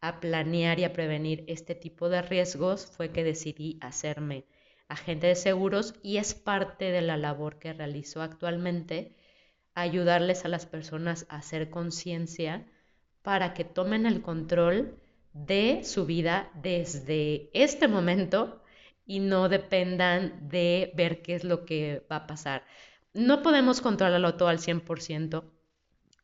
a 0.00 0.20
planear 0.20 0.80
y 0.80 0.84
a 0.84 0.92
prevenir 0.92 1.44
este 1.46 1.74
tipo 1.74 2.08
de 2.08 2.20
riesgos, 2.22 2.86
fue 2.86 3.10
que 3.10 3.24
decidí 3.24 3.78
hacerme 3.80 4.44
agente 4.88 5.28
de 5.28 5.34
seguros 5.34 5.94
y 6.02 6.18
es 6.18 6.34
parte 6.34 6.90
de 6.90 7.02
la 7.02 7.16
labor 7.16 7.58
que 7.58 7.72
realizo 7.72 8.22
actualmente, 8.22 9.16
ayudarles 9.74 10.44
a 10.44 10.48
las 10.48 10.66
personas 10.66 11.26
a 11.28 11.36
hacer 11.36 11.70
conciencia 11.70 12.66
para 13.22 13.54
que 13.54 13.64
tomen 13.64 14.06
el 14.06 14.22
control 14.22 14.98
de 15.32 15.82
su 15.84 16.06
vida 16.06 16.50
desde 16.54 17.50
este 17.52 17.88
momento 17.88 18.62
y 19.04 19.20
no 19.20 19.48
dependan 19.48 20.48
de 20.48 20.92
ver 20.94 21.22
qué 21.22 21.34
es 21.34 21.44
lo 21.44 21.64
que 21.64 22.04
va 22.10 22.16
a 22.16 22.26
pasar. 22.26 22.64
No 23.12 23.42
podemos 23.42 23.80
controlarlo 23.80 24.36
todo 24.36 24.48
al 24.48 24.58
100%, 24.58 25.44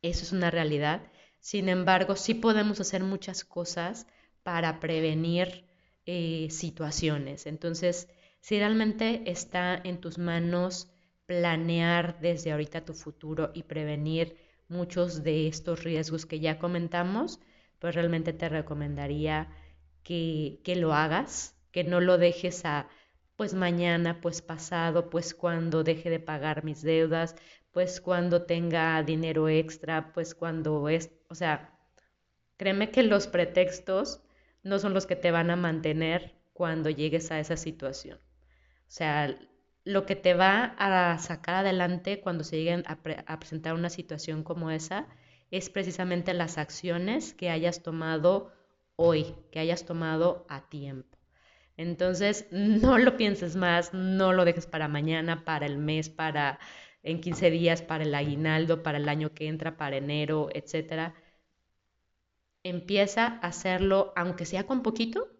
eso 0.03 0.23
es 0.23 0.33
una 0.33 0.51
realidad. 0.51 1.03
Sin 1.41 1.69
embargo, 1.69 2.17
sí 2.17 2.35
podemos 2.35 2.81
hacer 2.81 3.03
muchas 3.03 3.45
cosas 3.45 4.07
para 4.43 4.81
prevenir 4.81 5.65
eh, 6.07 6.49
situaciones. 6.51 7.47
Entonces, 7.47 8.09
si 8.43 8.59
realmente 8.59 9.23
está 9.31 9.81
en 9.85 10.01
tus 10.01 10.19
manos 10.19 10.89
planear 11.27 12.19
desde 12.21 12.51
ahorita 12.53 12.85
tu 12.85 12.93
futuro 12.93 13.53
y 13.55 13.63
prevenir 13.63 14.37
muchos 14.69 15.23
de 15.23 15.47
estos 15.47 15.85
riesgos 15.85 16.27
que 16.27 16.41
ya 16.41 16.59
comentamos, 16.59 17.41
pues 17.79 17.95
realmente 17.95 18.33
te 18.33 18.49
recomendaría 18.49 19.49
que, 20.03 20.61
que 20.65 20.75
lo 20.77 20.93
hagas, 20.93 21.57
que 21.71 21.85
no 21.85 22.01
lo 22.01 22.19
dejes 22.19 22.65
a 22.65 22.89
pues 23.37 23.55
mañana, 23.55 24.21
pues 24.21 24.43
pasado, 24.43 25.09
pues 25.09 25.35
cuando 25.35 25.85
deje 25.85 26.11
de 26.11 26.21
pagar 26.21 26.65
mis 26.65 26.83
deudas, 26.83 27.37
pues 27.71 28.01
cuando 28.01 28.43
tenga 28.43 29.03
dinero 29.05 29.49
extra, 29.49 30.13
pues 30.13 30.35
cuando 30.35 30.89
es, 30.89 31.13
o 31.29 31.35
sea, 31.37 31.79
créeme 32.57 32.91
que 32.91 33.05
los 33.05 33.29
pretextos 33.29 34.23
no 34.65 34.79
son 34.81 34.95
los 34.95 35.07
que 35.07 35.17
te 35.17 35.31
van 35.31 35.51
a 35.51 35.57
mantener 35.57 36.35
cuando 36.53 36.91
llegues 36.91 37.31
a 37.31 37.41
esa 37.41 37.57
situación. 37.57 38.19
O 38.93 38.95
sea, 38.95 39.35
lo 39.85 40.05
que 40.05 40.17
te 40.17 40.35
va 40.35 40.75
a 40.77 41.17
sacar 41.19 41.55
adelante 41.55 42.21
cuando 42.21 42.45
se 42.45 42.59
lleguen 42.59 42.85
a, 42.87 43.01
presentar 43.39 43.73
una 43.73 43.89
situación 43.89 44.45
como 44.45 44.71
esa 44.71 45.09
es 45.51 45.71
precisamente 45.71 46.35
las 46.35 46.59
acciones 46.59 47.33
que 47.33 47.49
hayas 47.49 47.83
tomado 47.83 48.53
hoy, 48.97 49.35
que 49.51 49.61
hayas 49.61 49.87
tomado 49.87 50.45
a 50.51 50.69
tiempo. 50.69 51.17
Entonces, 51.79 52.49
no 52.53 52.99
lo 52.99 53.17
pienses 53.17 53.57
más, 53.57 53.95
no 53.95 54.35
lo 54.35 54.45
dejes 54.45 54.67
para 54.67 54.89
mañana, 54.89 55.43
para 55.47 55.65
el 55.65 55.79
mes, 55.79 56.11
para 56.11 56.59
en 57.03 57.23
15 57.23 57.51
días, 57.51 57.81
para 57.81 58.05
el 58.05 58.15
aguinaldo, 58.15 58.83
para 58.83 58.99
el 58.99 59.09
año 59.09 59.33
que 59.33 59.49
entra, 59.49 59.79
para 59.79 59.97
enero, 59.97 60.51
etc. 60.53 61.15
Empieza 62.63 63.27
a 63.27 63.47
hacerlo, 63.47 64.13
aunque 64.17 64.45
sea 64.45 64.67
con 64.67 64.83
poquito, 64.83 65.31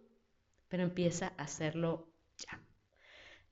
pero 0.69 0.81
empieza 0.81 1.33
a 1.37 1.43
hacerlo 1.43 2.11
ya. 2.35 2.59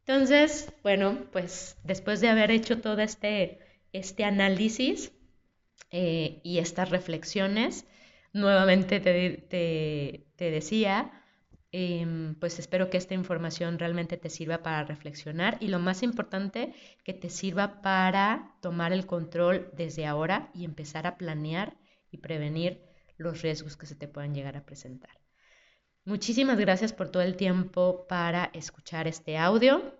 Entonces, 0.06 0.74
bueno, 0.84 1.28
pues 1.32 1.78
después 1.84 2.22
de 2.22 2.30
haber 2.30 2.52
hecho 2.52 2.82
todo 2.82 3.02
este, 3.02 3.60
este 3.94 4.24
análisis 4.24 5.12
eh, 5.92 6.42
y 6.44 6.60
estas 6.60 6.90
reflexiones, 6.90 7.86
nuevamente 8.34 9.00
te, 9.00 10.26
decía, 10.38 11.12
em, 11.72 12.36
pues 12.36 12.60
espero 12.60 12.90
que 12.90 12.98
esta 12.98 13.14
información 13.14 13.80
realmente 13.80 14.18
te 14.18 14.30
sirva 14.30 14.64
para 14.64 14.84
reflexionar 14.84 15.58
y 15.60 15.68
lo 15.68 15.80
más 15.80 16.04
importante, 16.04 16.74
que 17.04 17.14
te 17.14 17.30
sirva 17.30 17.82
para 17.82 18.56
tomar 18.62 18.94
el 18.94 19.06
control 19.06 19.70
desde 19.74 20.06
ahora 20.06 20.50
y 20.54 20.66
empezar 20.66 21.08
a 21.08 21.18
planear 21.18 21.78
y 22.10 22.18
prevenir 22.18 22.82
los 23.18 23.42
riesgos 23.42 23.78
que 23.78 23.86
se 23.86 23.96
te 23.96 24.08
puedan 24.08 24.34
llegar 24.34 24.58
a 24.58 24.66
presentar. 24.66 25.21
Muchísimas 26.04 26.58
gracias 26.58 26.94
por 26.94 27.10
todo 27.10 27.24
el 27.24 27.36
tiempo 27.36 28.06
para 28.08 28.50
escuchar 28.54 29.08
este 29.08 29.38
audio. 29.38 29.94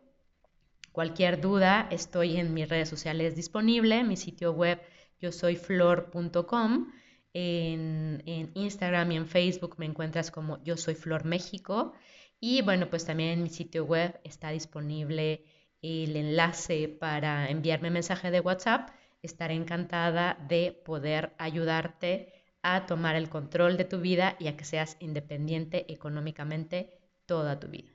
Cualquier 0.92 1.40
duda, 1.40 1.88
estoy 1.92 2.38
en 2.38 2.54
mis 2.54 2.68
redes 2.68 2.90
sociales 2.90 3.36
disponible, 3.36 4.04
mi 4.04 4.18
sitio 4.18 4.52
web 4.52 4.82
yo 5.22 5.32
soy 5.32 5.56
flor.com. 5.56 6.92
En, 7.34 8.22
en, 8.26 8.52
Instagram 8.56 9.12
y 9.12 9.16
en 9.16 9.28
Facebook 9.28 9.76
me 9.78 9.86
encuentras 9.86 10.32
como 10.32 10.62
Yo 10.64 10.76
Soy 10.76 10.96
Flor 10.96 11.24
México. 11.24 11.94
Y 12.42 12.62
bueno, 12.64 12.90
pues 12.90 13.06
también 13.06 13.30
en 13.30 13.44
mi 13.44 13.50
sitio 13.50 13.86
web 13.86 14.20
está 14.26 14.50
disponible 14.50 15.46
el 15.82 16.18
enlace 16.18 16.90
para 16.90 17.50
enviarme 17.50 17.90
mensaje 17.90 18.32
de 18.32 18.42
WhatsApp. 18.42 18.90
Estaré 19.22 19.54
encantada 19.54 20.38
de 20.50 20.74
poder 20.84 21.34
ayudarte 21.38 22.41
a 22.64 22.86
tomar 22.86 23.16
el 23.16 23.30
control 23.30 23.78
de 23.78 23.86
tu 23.86 24.00
vida 24.00 24.36
y 24.40 24.48
a 24.48 24.58
que 24.58 24.66
seas 24.66 24.98
independiente 25.00 25.92
económicamente 25.92 27.00
toda 27.26 27.60
tu 27.60 27.68
vida. 27.68 27.90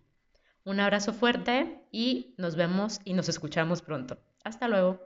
Un 0.65 0.81
abrazo 0.81 1.13
fuerte 1.13 1.87
y 1.93 2.35
nos 2.39 2.57
vemos 2.57 3.01
y 3.05 3.15
nos 3.15 3.29
escuchamos 3.29 3.83
pronto. 3.83 4.19
Hasta 4.43 4.67
luego. 4.69 5.06